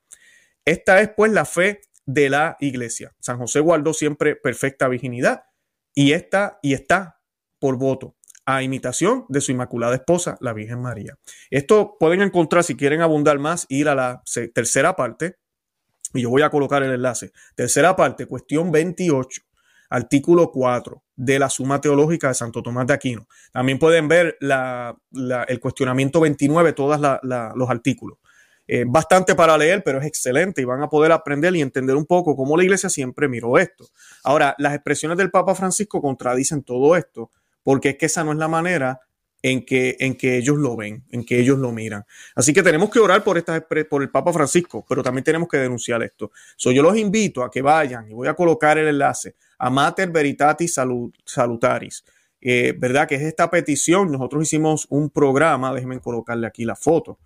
Esta 0.63 1.01
es 1.01 1.09
pues 1.09 1.33
la 1.33 1.43
fe 1.43 1.81
de 2.05 2.29
la 2.29 2.55
iglesia. 2.61 3.13
San 3.19 3.37
José 3.37 3.59
guardó 3.59 3.93
siempre 3.93 4.37
perfecta 4.37 4.87
virginidad 4.87 5.43
y 5.93 6.13
está, 6.13 6.57
y 6.61 6.73
está 6.73 7.19
por 7.59 7.75
voto 7.75 8.15
a 8.45 8.61
imitación 8.61 9.25
de 9.29 9.41
su 9.41 9.51
inmaculada 9.51 9.95
esposa, 9.95 10.37
la 10.39 10.53
Virgen 10.53 10.81
María. 10.81 11.17
Esto 11.49 11.97
pueden 11.99 12.21
encontrar, 12.21 12.63
si 12.63 12.75
quieren 12.75 13.01
abundar 13.01 13.39
más, 13.39 13.65
ir 13.69 13.89
a 13.89 13.95
la 13.95 14.21
tercera 14.53 14.95
parte, 14.95 15.37
y 16.13 16.21
yo 16.21 16.29
voy 16.29 16.43
a 16.43 16.49
colocar 16.49 16.83
el 16.83 16.91
enlace. 16.91 17.31
Tercera 17.55 17.95
parte, 17.95 18.25
cuestión 18.25 18.71
28, 18.71 19.41
artículo 19.89 20.51
4 20.51 21.03
de 21.15 21.39
la 21.39 21.49
Suma 21.49 21.81
Teológica 21.81 22.29
de 22.29 22.33
Santo 22.35 22.61
Tomás 22.61 22.87
de 22.87 22.93
Aquino. 22.93 23.27
También 23.51 23.79
pueden 23.79 24.07
ver 24.07 24.37
el 24.39 25.59
cuestionamiento 25.59 26.19
29, 26.21 26.73
todos 26.73 26.99
los 27.55 27.69
artículos. 27.69 28.19
Eh, 28.67 28.83
bastante 28.87 29.35
para 29.35 29.57
leer, 29.57 29.83
pero 29.83 29.99
es 29.99 30.07
excelente 30.07 30.59
y 30.59 30.65
van 30.65 30.81
a 30.81 30.89
poder 30.89 31.11
aprender 31.11 31.55
y 31.55 31.61
entender 31.61 31.95
un 31.95 32.05
poco 32.05 32.35
cómo 32.35 32.57
la 32.57 32.63
iglesia 32.63 32.89
siempre 32.89 33.27
miró 33.27 33.59
esto. 33.59 33.85
Ahora, 34.23 34.55
las 34.57 34.73
expresiones 34.73 35.19
del 35.19 35.29
Papa 35.29 35.53
Francisco 35.53 36.01
contradicen 36.01 36.63
todo 36.63 36.95
esto 36.95 37.29
porque 37.65 37.89
es 37.89 37.97
que 37.97 38.05
esa 38.05 38.23
no 38.23 38.31
es 38.31 38.37
la 38.37 38.47
manera 38.47 39.01
en 39.41 39.65
que, 39.65 39.97
en 39.99 40.15
que 40.15 40.37
ellos 40.37 40.57
lo 40.57 40.75
ven, 40.75 41.03
en 41.09 41.25
que 41.25 41.39
ellos 41.39 41.57
lo 41.57 41.71
miran. 41.71 42.05
Así 42.35 42.53
que 42.53 42.61
tenemos 42.63 42.91
que 42.91 42.99
orar 42.99 43.23
por, 43.23 43.37
esta, 43.37 43.59
por 43.89 44.03
el 44.03 44.09
Papa 44.09 44.31
Francisco, 44.31 44.85
pero 44.87 45.01
también 45.01 45.23
tenemos 45.23 45.49
que 45.49 45.57
denunciar 45.57 46.01
esto. 46.03 46.31
So, 46.55 46.71
yo 46.71 46.83
los 46.83 46.95
invito 46.95 47.43
a 47.43 47.49
que 47.49 47.61
vayan 47.61 48.09
y 48.09 48.13
voy 48.13 48.27
a 48.27 48.35
colocar 48.35 48.77
el 48.77 48.87
enlace 48.87 49.35
a 49.57 49.69
Mater 49.69 50.09
Veritatis 50.11 50.79
Salutaris. 51.25 52.05
Eh, 52.41 52.75
¿Verdad? 52.77 53.07
Que 53.07 53.15
es 53.15 53.23
esta 53.23 53.49
petición. 53.49 54.11
Nosotros 54.11 54.43
hicimos 54.43 54.85
un 54.89 55.09
programa, 55.09 55.73
déjenme 55.73 55.99
colocarle 55.99 56.45
aquí 56.45 56.63
la 56.63 56.75
foto, 56.75 57.17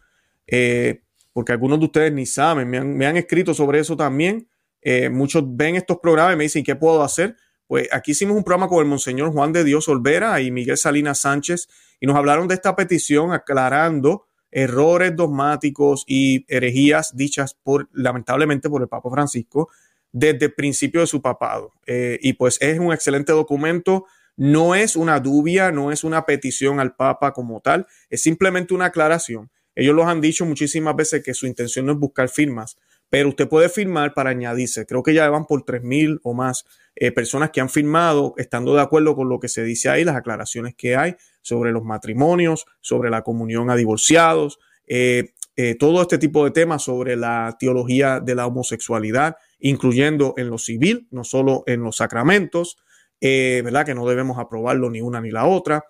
eh, 0.48 1.02
porque 1.34 1.52
algunos 1.52 1.78
de 1.80 1.86
ustedes 1.86 2.14
ni 2.14 2.26
saben, 2.26 2.70
me 2.70 3.06
han, 3.06 3.18
escrito 3.18 3.54
sobre 3.54 3.80
eso 3.80 3.98
también. 3.98 4.48
Eh, 4.82 5.10
muchos 5.10 5.44
ven 5.46 5.76
estos 5.76 6.00
programas 6.00 6.36
y 6.36 6.38
me 6.38 6.44
dicen, 6.44 6.64
¿qué 6.64 6.76
puedo 6.76 7.04
hacer? 7.04 7.36
Pues 7.70 7.88
aquí 7.92 8.14
hicimos 8.14 8.36
un 8.36 8.44
programa 8.44 8.68
con 8.68 8.80
el 8.80 8.88
Monseñor 8.88 9.32
Juan 9.32 9.54
de 9.54 9.64
Dios 9.64 9.88
Olvera 9.90 10.42
y 10.42 10.50
Miguel 10.50 10.76
Salinas 10.76 11.20
Sánchez 11.20 11.70
y 12.00 12.08
nos 12.08 12.16
hablaron 12.16 12.48
de 12.48 12.56
esta 12.56 12.76
petición 12.76 13.32
aclarando 13.32 14.26
errores 14.50 15.16
dogmáticos 15.16 16.04
y 16.08 16.52
herejías 16.52 17.16
dichas 17.16 17.54
por, 17.54 17.88
lamentablemente, 17.94 18.72
por 18.72 18.82
el 18.82 18.88
Papa 18.88 19.12
Francisco 19.12 19.70
desde 20.12 20.48
el 20.48 20.54
principio 20.56 21.02
de 21.02 21.06
su 21.06 21.22
papado. 21.22 21.74
Eh, 21.86 22.18
y 22.24 22.34
pues 22.34 22.58
es 22.60 22.80
un 22.80 22.92
excelente 22.92 23.34
documento. 23.34 24.08
No 24.36 24.74
es 24.74 24.96
una 24.96 25.20
dubia, 25.20 25.72
no 25.72 25.92
es 25.92 26.04
una 26.04 26.26
petición 26.26 26.80
al 26.80 26.96
Papa 26.96 27.34
como 27.34 27.62
tal, 27.62 27.86
es 28.10 28.24
simplemente 28.24 28.74
una 28.74 28.86
aclaración. 28.86 29.52
Ellos 29.76 29.96
los 29.96 30.08
han 30.08 30.22
dicho 30.22 30.44
muchísimas 30.44 30.96
veces 30.96 31.22
que 31.24 31.36
su 31.36 31.46
intención 31.46 31.86
no 31.86 31.92
es 31.92 32.00
buscar 32.00 32.30
firmas, 32.30 32.78
pero 33.10 33.30
usted 33.30 33.48
puede 33.50 33.70
firmar 33.70 34.14
para 34.14 34.30
añadirse. 34.30 34.86
Creo 34.86 35.04
que 35.04 35.14
ya 35.14 35.30
van 35.30 35.46
por 35.46 35.66
3.000 35.66 36.20
o 36.24 36.34
más 36.34 36.66
eh, 36.96 37.12
personas 37.12 37.50
que 37.50 37.62
han 37.62 37.70
firmado 37.70 38.34
estando 38.38 38.76
de 38.76 38.82
acuerdo 38.82 39.16
con 39.16 39.30
lo 39.30 39.40
que 39.40 39.48
se 39.48 39.64
dice 39.64 39.90
ahí, 39.90 40.04
las 40.04 40.16
aclaraciones 40.16 40.76
que 40.76 40.96
hay 40.96 41.16
sobre 41.42 41.72
los 41.72 41.84
matrimonios, 41.84 42.66
sobre 42.82 43.10
la 43.10 43.24
comunión 43.24 43.70
a 43.70 43.76
divorciados, 43.76 44.60
eh, 44.86 45.34
eh, 45.56 45.76
todo 45.76 46.02
este 46.02 46.18
tipo 46.18 46.46
de 46.46 46.52
temas 46.52 46.84
sobre 46.84 47.16
la 47.16 47.58
teología 47.60 48.20
de 48.20 48.36
la 48.36 48.48
homosexualidad, 48.48 49.36
incluyendo 49.60 50.36
en 50.38 50.50
lo 50.50 50.58
civil, 50.58 51.08
no 51.12 51.24
solo 51.24 51.64
en 51.66 51.82
los 51.82 51.98
sacramentos, 51.98 52.78
¿verdad? 53.22 53.86
Que 53.86 53.96
no 53.96 54.08
debemos 54.08 54.40
aprobarlo 54.40 54.90
ni 54.90 55.02
una 55.02 55.20
ni 55.20 55.32
la 55.32 55.46
otra 55.46 55.84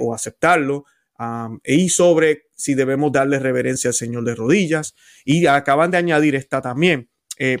o 0.00 0.14
aceptarlo. 0.14 0.84
Y 1.64 1.88
sobre 1.88 2.44
si 2.56 2.74
debemos 2.74 3.12
darle 3.12 3.38
reverencia 3.38 3.88
al 3.88 3.94
Señor 3.94 4.24
de 4.24 4.34
rodillas. 4.34 4.94
Y 5.24 5.46
acaban 5.46 5.90
de 5.90 5.98
añadir 5.98 6.34
esta 6.34 6.60
también, 6.60 7.08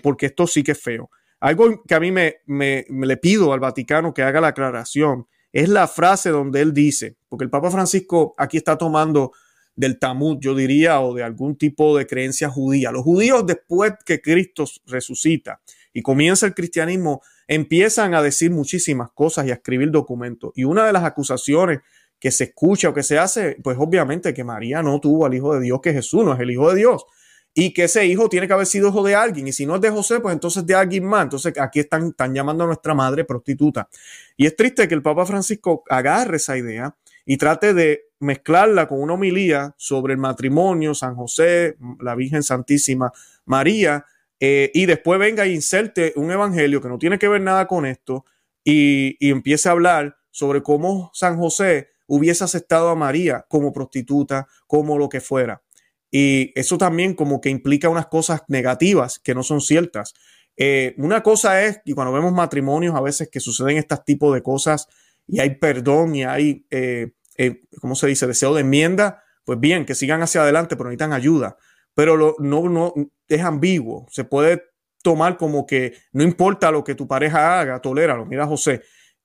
porque 0.02 0.26
esto 0.26 0.46
sí 0.46 0.62
que 0.62 0.72
es 0.72 0.80
feo. 0.80 1.10
Algo 1.40 1.82
que 1.84 1.94
a 1.94 2.00
mí 2.00 2.12
me, 2.12 2.36
me, 2.46 2.84
le 2.88 3.16
pido 3.16 3.52
al 3.52 3.60
Vaticano 3.60 4.12
que 4.12 4.22
haga 4.22 4.40
la 4.40 4.48
aclaración 4.48 5.26
es 5.52 5.68
la 5.68 5.88
frase 5.88 6.30
donde 6.30 6.60
él 6.60 6.72
dice, 6.72 7.16
porque 7.28 7.44
el 7.44 7.50
Papa 7.50 7.70
Francisco 7.70 8.34
aquí 8.36 8.58
está 8.58 8.76
tomando 8.76 9.32
del 9.74 9.98
Talmud, 9.98 10.38
yo 10.40 10.54
diría, 10.54 11.00
o 11.00 11.14
de 11.14 11.22
algún 11.22 11.56
tipo 11.56 11.96
de 11.96 12.06
creencia 12.06 12.50
judía. 12.50 12.92
Los 12.92 13.02
judíos 13.02 13.46
después 13.46 13.94
que 14.04 14.20
Cristo 14.20 14.66
resucita 14.86 15.60
y 15.92 16.02
comienza 16.02 16.46
el 16.46 16.54
cristianismo, 16.54 17.22
empiezan 17.48 18.14
a 18.14 18.22
decir 18.22 18.50
muchísimas 18.50 19.10
cosas 19.12 19.46
y 19.46 19.50
a 19.50 19.54
escribir 19.54 19.90
documentos. 19.90 20.52
Y 20.54 20.64
una 20.64 20.86
de 20.86 20.92
las 20.92 21.04
acusaciones 21.04 21.80
que 22.20 22.30
se 22.30 22.44
escucha 22.44 22.90
o 22.90 22.94
que 22.94 23.02
se 23.02 23.18
hace, 23.18 23.56
pues 23.64 23.76
obviamente 23.80 24.32
que 24.32 24.44
María 24.44 24.82
no 24.82 25.00
tuvo 25.00 25.26
al 25.26 25.34
Hijo 25.34 25.54
de 25.54 25.60
Dios, 25.60 25.80
que 25.82 25.92
Jesús 25.92 26.22
no 26.24 26.34
es 26.34 26.40
el 26.40 26.50
Hijo 26.50 26.70
de 26.70 26.76
Dios 26.76 27.06
y 27.54 27.72
que 27.72 27.84
ese 27.84 28.06
hijo 28.06 28.28
tiene 28.28 28.46
que 28.46 28.52
haber 28.52 28.66
sido 28.66 28.88
hijo 28.88 29.02
de 29.02 29.14
alguien, 29.14 29.48
y 29.48 29.52
si 29.52 29.66
no 29.66 29.74
es 29.74 29.80
de 29.80 29.90
José, 29.90 30.20
pues 30.20 30.32
entonces 30.32 30.64
de 30.66 30.74
alguien 30.74 31.04
más. 31.04 31.24
Entonces 31.24 31.58
aquí 31.58 31.80
están, 31.80 32.08
están 32.08 32.34
llamando 32.34 32.64
a 32.64 32.66
nuestra 32.68 32.94
madre 32.94 33.24
prostituta. 33.24 33.88
Y 34.36 34.46
es 34.46 34.54
triste 34.54 34.86
que 34.86 34.94
el 34.94 35.02
Papa 35.02 35.26
Francisco 35.26 35.82
agarre 35.88 36.36
esa 36.36 36.56
idea 36.56 36.94
y 37.26 37.36
trate 37.36 37.74
de 37.74 38.04
mezclarla 38.20 38.86
con 38.86 39.00
una 39.00 39.14
homilía 39.14 39.74
sobre 39.76 40.14
el 40.14 40.18
matrimonio, 40.18 40.94
San 40.94 41.16
José, 41.16 41.76
la 42.00 42.14
Virgen 42.14 42.42
Santísima 42.42 43.12
María, 43.46 44.04
eh, 44.38 44.70
y 44.72 44.86
después 44.86 45.18
venga 45.18 45.44
e 45.44 45.52
inserte 45.52 46.12
un 46.16 46.30
evangelio 46.30 46.80
que 46.80 46.88
no 46.88 46.98
tiene 46.98 47.18
que 47.18 47.28
ver 47.28 47.42
nada 47.42 47.66
con 47.66 47.84
esto 47.84 48.24
y, 48.64 49.16
y 49.18 49.30
empiece 49.30 49.68
a 49.68 49.72
hablar 49.72 50.16
sobre 50.30 50.62
cómo 50.62 51.10
San 51.12 51.36
José 51.36 51.88
hubiese 52.10 52.42
aceptado 52.42 52.90
a 52.90 52.96
María 52.96 53.46
como 53.48 53.72
prostituta, 53.72 54.48
como 54.66 54.98
lo 54.98 55.08
que 55.08 55.20
fuera. 55.20 55.62
Y 56.10 56.52
eso 56.58 56.76
también 56.76 57.14
como 57.14 57.40
que 57.40 57.50
implica 57.50 57.88
unas 57.88 58.08
cosas 58.08 58.42
negativas 58.48 59.20
que 59.20 59.32
no 59.32 59.44
son 59.44 59.60
ciertas. 59.60 60.12
Eh, 60.56 60.94
una 60.98 61.22
cosa 61.22 61.62
es, 61.62 61.80
y 61.84 61.92
cuando 61.92 62.12
vemos 62.12 62.32
matrimonios 62.32 62.96
a 62.96 63.00
veces 63.00 63.28
que 63.30 63.38
suceden 63.38 63.76
estos 63.76 64.04
tipos 64.04 64.34
de 64.34 64.42
cosas 64.42 64.88
y 65.28 65.38
hay 65.38 65.54
perdón 65.54 66.16
y 66.16 66.24
hay, 66.24 66.66
eh, 66.70 67.12
eh, 67.38 67.62
¿cómo 67.80 67.94
se 67.94 68.08
dice?, 68.08 68.26
deseo 68.26 68.54
de 68.54 68.62
enmienda, 68.62 69.22
pues 69.44 69.60
bien, 69.60 69.86
que 69.86 69.94
sigan 69.94 70.20
hacia 70.20 70.42
adelante, 70.42 70.76
pero 70.76 70.88
necesitan 70.88 71.12
ayuda. 71.12 71.56
Pero 71.94 72.36
no, 72.40 72.68
no 72.68 72.92
es 73.28 73.40
ambiguo. 73.40 74.06
Se 74.10 74.24
puede 74.24 74.64
tomar 75.02 75.36
como 75.36 75.64
que 75.64 75.94
no 76.12 76.24
importa 76.24 76.72
lo 76.72 76.82
que 76.82 76.96
tu 76.96 77.06
pareja 77.06 77.60
haga, 77.60 77.80
toléralo. 77.80 78.26
Mira, 78.26 78.46
José. 78.46 78.82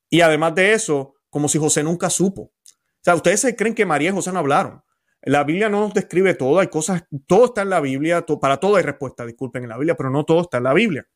Y 0.08 0.22
además 0.22 0.54
de 0.54 0.74
eso, 0.74 1.16
como 1.32 1.50
si 1.50 1.58
José 1.58 1.84
nunca 1.84 2.10
supo. 2.10 2.52
Sea, 3.06 3.14
ustedes 3.14 3.40
se 3.40 3.56
creen 3.56 3.76
que 3.76 3.86
María 3.86 4.10
y 4.10 4.14
José 4.14 4.32
no 4.32 4.40
hablaron. 4.40 4.82
La 5.22 5.44
Biblia 5.44 5.70
no 5.70 5.80
nos 5.80 5.94
describe 5.94 6.34
todo, 6.34 6.58
hay 6.58 6.70
cosas, 6.70 7.04
todo 7.28 7.46
está 7.46 7.62
en 7.62 7.70
la 7.70 7.80
Biblia, 7.80 8.26
para 8.42 8.58
todo 8.58 8.78
hay 8.78 8.84
respuesta, 8.84 9.24
disculpen, 9.28 9.62
en 9.62 9.70
la 9.70 9.78
Biblia, 9.78 9.96
pero 9.96 10.10
no 10.10 10.26
todo 10.26 10.42
está 10.42 10.58
en 10.58 10.64
la 10.64 10.74
Biblia. 10.74 11.08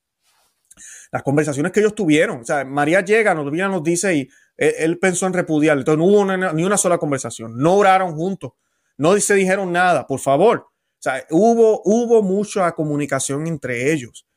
Las 1.12 1.24
conversaciones 1.24 1.72
que 1.72 1.80
ellos 1.80 1.96
tuvieron, 1.96 2.42
o 2.42 2.46
sea, 2.46 2.64
María 2.64 3.02
llega, 3.02 3.34
nos, 3.34 3.46
Biblia 3.46 3.68
nos 3.70 3.82
dice 3.84 4.16
y 4.16 4.30
él, 4.56 5.00
pensó 5.00 5.26
en 5.26 5.34
repudiar, 5.34 5.80
entonces 5.80 5.98
no 5.98 6.06
hubo 6.06 6.54
ni 6.54 6.64
una 6.64 6.78
sola 6.78 7.00
conversación, 7.00 7.58
no 7.58 7.74
oraron 7.74 8.14
juntos, 8.14 8.52
no 8.98 9.20
se 9.20 9.34
dijeron 9.34 9.72
nada, 9.72 10.06
por 10.06 10.20
favor. 10.20 10.68
O 10.68 11.02
sea, 11.02 11.26
hubo, 11.32 11.82
hubo 11.86 12.22
mucha 12.22 12.72
comunicación 12.74 13.48
entre 13.48 13.92
ellos. 13.92 14.28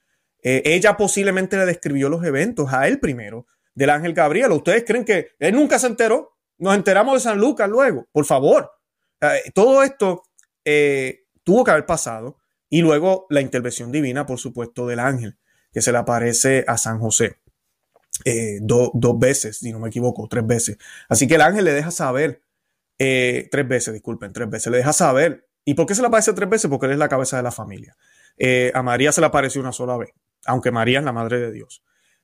Eh, 0.42 0.62
ella 0.64 0.96
posiblemente 0.96 1.58
le 1.58 1.66
describió 1.66 2.08
los 2.08 2.24
eventos 2.24 2.72
a 2.72 2.88
él 2.88 2.98
primero, 2.98 3.46
del 3.74 3.90
ángel 3.90 4.14
Gabriel. 4.14 4.52
¿Ustedes 4.52 4.84
creen 4.86 5.04
que 5.04 5.32
él 5.38 5.54
nunca 5.54 5.78
se 5.78 5.88
enteró? 5.88 6.32
Nos 6.62 6.74
enteramos 6.74 7.14
de 7.14 7.20
San 7.20 7.38
Lucas 7.38 7.68
luego, 7.68 8.06
por 8.12 8.24
favor. 8.24 8.70
todo 9.54 9.82
esto 9.82 10.22
eh, 10.64 11.24
tuvo 11.44 11.64
que 11.64 11.70
haber 11.72 11.86
pasado 11.86 12.38
y 12.68 12.80
luego 12.80 13.26
la 13.30 13.40
intervención 13.40 13.92
divina, 13.92 14.26
por 14.26 14.38
supuesto, 14.38 14.86
del 14.86 15.00
ángel 15.00 15.38
que 15.72 15.82
se 15.82 15.92
le 15.92 15.98
aparece 15.98 16.64
a 16.66 16.78
San 16.78 16.98
José. 16.98 17.36
Eh, 18.24 18.58
dos 18.62 19.18
veces, 19.18 19.58
si 19.58 19.72
no 19.72 19.78
me 19.78 19.88
equivoco, 19.88 20.28
tres 20.28 20.46
veces. 20.46 20.78
Así 21.08 21.26
que 21.26 21.34
el 21.34 21.42
ángel 21.42 21.64
le 21.64 21.72
deja 21.72 21.90
saber, 21.90 22.42
tres 22.96 23.68
veces, 23.68 23.92
disculpen, 23.92 24.32
tres 24.32 24.48
veces, 24.48 24.70
le 24.70 24.78
deja 24.78 24.92
saber. 24.92 25.48
¿Y 25.64 25.74
por 25.74 25.86
qué 25.86 25.94
se 25.94 26.00
le 26.02 26.08
aparece 26.08 26.32
tres 26.32 26.48
veces? 26.48 26.70
Porque 26.70 26.86
él 26.86 26.92
es 26.92 26.98
la 26.98 27.08
cabeza 27.08 27.36
de 27.36 27.42
la 27.42 27.52
familia. 27.52 27.96
a 28.74 28.82
María 28.82 29.12
se 29.12 29.20
le 29.20 29.26
apareció 29.26 29.60
una 29.60 29.72
sola 29.72 29.96
vez 29.96 30.10
aunque 30.46 30.70
María 30.70 30.98
es 30.98 31.04
la 31.04 31.12
Madre 31.12 31.38
de 31.38 31.52
Dios. 31.52 31.82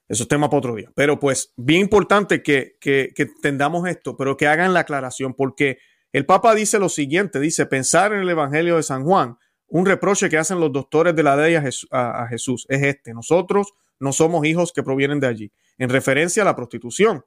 Eso 0.09 0.23
es 0.23 0.29
tema 0.29 0.49
para 0.49 0.59
otro 0.59 0.75
día. 0.75 0.91
Pero 0.95 1.21
pues 1.21 1.53
bien 1.57 1.83
importante 1.83 2.43
que, 2.43 2.77
que, 2.81 3.13
que 3.15 3.25
entendamos 3.25 3.87
esto, 3.89 4.17
pero 4.17 4.37
que 4.37 4.47
hagan 4.47 4.73
la 4.73 4.81
aclaración, 4.81 5.35
porque 5.35 5.79
el 6.13 6.25
Papa 6.25 6.55
dice 6.55 6.79
lo 6.79 6.89
siguiente, 6.89 7.39
dice, 7.39 7.67
pensar 7.67 8.13
en 8.13 8.21
el 8.21 8.31
Evangelio 8.31 8.77
de 8.77 8.83
San 8.83 9.05
Juan, 9.05 9.37
un 9.67 9.85
reproche 9.85 10.31
que 10.31 10.39
hacen 10.39 10.61
los 10.61 10.73
doctores 10.73 11.15
de 11.15 11.23
la 11.23 11.37
ley 11.37 11.55
a 11.55 12.27
Jesús, 12.29 12.67
es 12.71 12.83
este, 12.83 13.13
nosotros 13.13 13.75
no 14.01 14.13
somos 14.13 14.47
hijos 14.47 14.73
que 14.73 14.83
provienen 14.83 15.21
de 15.21 15.27
allí, 15.27 15.53
en 15.77 15.91
referencia 15.91 16.43
a 16.43 16.47
la 16.47 16.57
prostitución. 16.57 17.25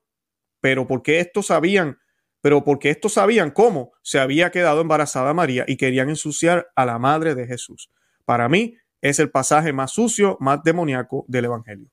Pero 0.60 0.88
porque 0.88 1.20
estos 1.20 1.48
sabían, 1.48 2.00
pero 2.42 2.64
porque 2.64 2.90
estos 2.90 3.14
sabían 3.14 3.52
cómo 3.52 3.92
se 4.02 4.20
había 4.20 4.50
quedado 4.52 4.82
embarazada 4.82 5.34
María 5.34 5.66
y 5.68 5.78
querían 5.78 6.10
ensuciar 6.10 6.72
a 6.76 6.86
la 6.86 6.98
madre 6.98 7.36
de 7.36 7.46
Jesús. 7.46 7.92
Para 8.26 8.50
mí, 8.50 8.78
es 9.02 9.20
el 9.20 9.32
pasaje 9.32 9.74
más 9.74 9.92
sucio, 9.92 10.38
más 10.40 10.64
demoníaco 10.64 11.26
del 11.28 11.46
Evangelio. 11.46 11.90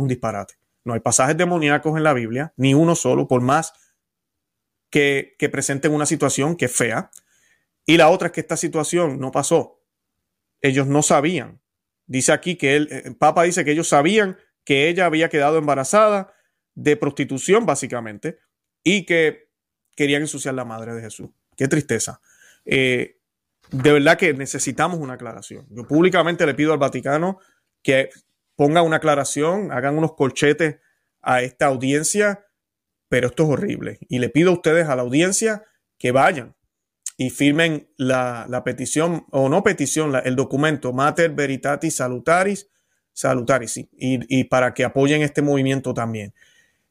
Un 0.00 0.08
disparate. 0.08 0.54
No 0.84 0.94
hay 0.94 1.00
pasajes 1.00 1.36
demoníacos 1.36 1.96
en 1.96 2.04
la 2.04 2.12
Biblia, 2.12 2.52
ni 2.56 2.74
uno 2.74 2.94
solo, 2.94 3.26
por 3.26 3.40
más 3.40 3.72
que, 4.90 5.34
que 5.38 5.48
presenten 5.48 5.92
una 5.92 6.06
situación 6.06 6.56
que 6.56 6.66
es 6.66 6.72
fea. 6.72 7.10
Y 7.84 7.96
la 7.96 8.08
otra 8.08 8.28
es 8.28 8.32
que 8.32 8.40
esta 8.40 8.56
situación 8.56 9.18
no 9.18 9.32
pasó. 9.32 9.82
Ellos 10.60 10.86
no 10.86 11.02
sabían. 11.02 11.60
Dice 12.06 12.32
aquí 12.32 12.56
que 12.56 12.76
el, 12.76 12.88
el 12.92 13.16
Papa 13.16 13.42
dice 13.42 13.64
que 13.64 13.72
ellos 13.72 13.88
sabían 13.88 14.38
que 14.64 14.88
ella 14.88 15.06
había 15.06 15.28
quedado 15.28 15.58
embarazada 15.58 16.32
de 16.74 16.96
prostitución, 16.96 17.66
básicamente, 17.66 18.38
y 18.84 19.06
que 19.06 19.50
querían 19.96 20.22
ensuciar 20.22 20.54
la 20.54 20.64
madre 20.64 20.94
de 20.94 21.00
Jesús. 21.00 21.30
Qué 21.56 21.66
tristeza. 21.66 22.20
Eh, 22.64 23.18
de 23.70 23.92
verdad 23.92 24.18
que 24.18 24.34
necesitamos 24.34 25.00
una 25.00 25.14
aclaración. 25.14 25.66
Yo 25.70 25.86
públicamente 25.86 26.46
le 26.46 26.54
pido 26.54 26.72
al 26.72 26.78
Vaticano 26.78 27.38
que 27.82 28.10
ponga 28.56 28.82
una 28.82 28.96
aclaración, 28.96 29.70
hagan 29.70 29.96
unos 29.96 30.14
colchetes 30.14 30.76
a 31.22 31.42
esta 31.42 31.66
audiencia, 31.66 32.46
pero 33.08 33.28
esto 33.28 33.44
es 33.44 33.50
horrible. 33.50 33.98
Y 34.08 34.18
le 34.18 34.28
pido 34.28 34.50
a 34.50 34.54
ustedes, 34.54 34.88
a 34.88 34.96
la 34.96 35.02
audiencia, 35.02 35.64
que 35.98 36.10
vayan 36.12 36.56
y 37.16 37.30
firmen 37.30 37.88
la, 37.96 38.62
petición, 38.64 39.26
o 39.30 39.48
no 39.48 39.62
petición, 39.62 40.14
el 40.24 40.36
documento 40.36 40.92
Mater 40.92 41.30
Veritatis 41.30 41.96
Salutaris, 41.96 42.68
Salutaris, 43.12 43.72
sí, 43.72 43.88
y, 43.92 44.40
y 44.40 44.44
para 44.44 44.74
que 44.74 44.84
apoyen 44.84 45.22
este 45.22 45.40
movimiento 45.40 45.94
también 45.94 46.34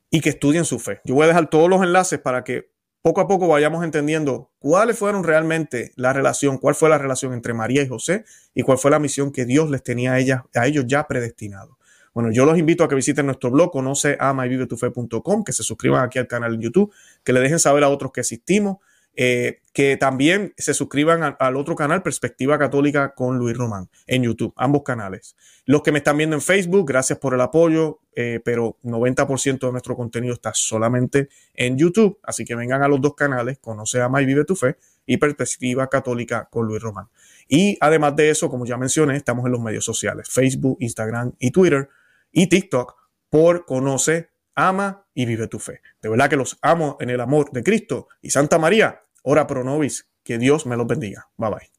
y 0.09 0.21
que 0.21 0.29
estudien 0.29 0.65
su 0.65 0.79
fe. 0.79 1.01
Yo 1.03 1.13
voy 1.13 1.25
a 1.25 1.27
dejar 1.27 1.49
todos 1.49 1.69
los 1.69 1.83
enlaces 1.83 2.19
para 2.19 2.43
que 2.43 2.71
poco 3.05 3.21
a 3.21 3.27
poco 3.27 3.47
vayamos 3.47 3.83
entendiendo 3.83 4.49
cuáles 4.57 4.97
fueron 4.97 5.23
realmente 5.23 5.91
la 5.95 6.11
relación, 6.11 6.57
cuál 6.57 6.73
fue 6.73 6.89
la 6.89 6.97
relación 6.97 7.33
entre 7.33 7.53
María 7.53 7.83
y 7.83 7.87
José 7.87 8.25
y 8.55 8.63
cuál 8.63 8.79
fue 8.79 8.89
la 8.89 8.97
misión 8.97 9.31
que 9.31 9.45
Dios 9.45 9.69
les 9.69 9.83
tenía 9.83 10.13
a, 10.13 10.19
ellas, 10.19 10.41
a 10.55 10.65
ellos 10.65 10.85
ya 10.87 11.05
predestinado. 11.05 11.77
Bueno, 12.15 12.31
yo 12.31 12.47
los 12.47 12.57
invito 12.57 12.83
a 12.83 12.89
que 12.89 12.95
visiten 12.95 13.27
nuestro 13.27 13.51
blog, 13.51 13.69
conoce 13.69 14.17
ama 14.19 14.47
y 14.47 14.57
que 14.57 15.53
se 15.53 15.61
suscriban 15.61 16.03
aquí 16.03 16.17
al 16.17 16.25
canal 16.25 16.55
en 16.55 16.61
YouTube, 16.61 16.91
que 17.23 17.31
le 17.31 17.41
dejen 17.41 17.59
saber 17.59 17.83
a 17.83 17.89
otros 17.89 18.11
que 18.11 18.21
existimos, 18.21 18.77
eh, 19.15 19.61
que 19.71 19.97
también 19.97 20.53
se 20.57 20.73
suscriban 20.73 21.35
al 21.37 21.55
otro 21.57 21.75
canal, 21.75 22.01
Perspectiva 22.01 22.57
Católica 22.57 23.13
con 23.13 23.37
Luis 23.37 23.57
Román, 23.57 23.89
en 24.07 24.23
YouTube, 24.23 24.53
ambos 24.55 24.83
canales. 24.83 25.35
Los 25.65 25.83
que 25.83 25.91
me 25.91 25.97
están 25.97 26.17
viendo 26.17 26.35
en 26.35 26.41
Facebook, 26.41 26.87
gracias 26.87 27.19
por 27.19 27.33
el 27.33 27.41
apoyo, 27.41 27.99
eh, 28.15 28.39
pero 28.43 28.77
90% 28.83 29.67
de 29.67 29.71
nuestro 29.71 29.95
contenido 29.97 30.33
está 30.33 30.53
solamente 30.53 31.27
en 31.53 31.77
YouTube, 31.77 32.19
así 32.23 32.45
que 32.45 32.55
vengan 32.55 32.83
a 32.83 32.87
los 32.87 33.01
dos 33.01 33.15
canales, 33.15 33.57
Conoce, 33.59 34.01
Ama 34.01 34.21
y 34.21 34.25
Vive 34.25 34.45
tu 34.45 34.55
Fe 34.55 34.77
y 35.05 35.17
Perspectiva 35.17 35.89
Católica 35.89 36.47
con 36.49 36.67
Luis 36.67 36.81
Román. 36.81 37.09
Y 37.47 37.77
además 37.81 38.15
de 38.15 38.29
eso, 38.29 38.49
como 38.49 38.65
ya 38.65 38.77
mencioné, 38.77 39.17
estamos 39.17 39.45
en 39.45 39.51
los 39.51 39.61
medios 39.61 39.85
sociales, 39.85 40.29
Facebook, 40.29 40.77
Instagram 40.79 41.33
y 41.39 41.51
Twitter 41.51 41.89
y 42.31 42.47
TikTok 42.47 42.95
por 43.29 43.65
Conoce, 43.65 44.29
Ama 44.55 45.05
y 45.13 45.25
Vive 45.25 45.47
tu 45.47 45.59
Fe. 45.59 45.81
De 46.01 46.09
verdad 46.09 46.29
que 46.29 46.37
los 46.37 46.57
amo 46.61 46.97
en 46.99 47.09
el 47.09 47.19
amor 47.19 47.51
de 47.51 47.61
Cristo 47.63 48.07
y 48.21 48.29
Santa 48.29 48.57
María 48.57 49.01
Ora 49.33 49.47
pro 49.47 49.63
nobis. 49.63 50.07
Que 50.23 50.37
Dios 50.37 50.65
me 50.65 50.77
los 50.77 50.87
bendiga. 50.87 51.29
Bye 51.37 51.49
bye. 51.49 51.74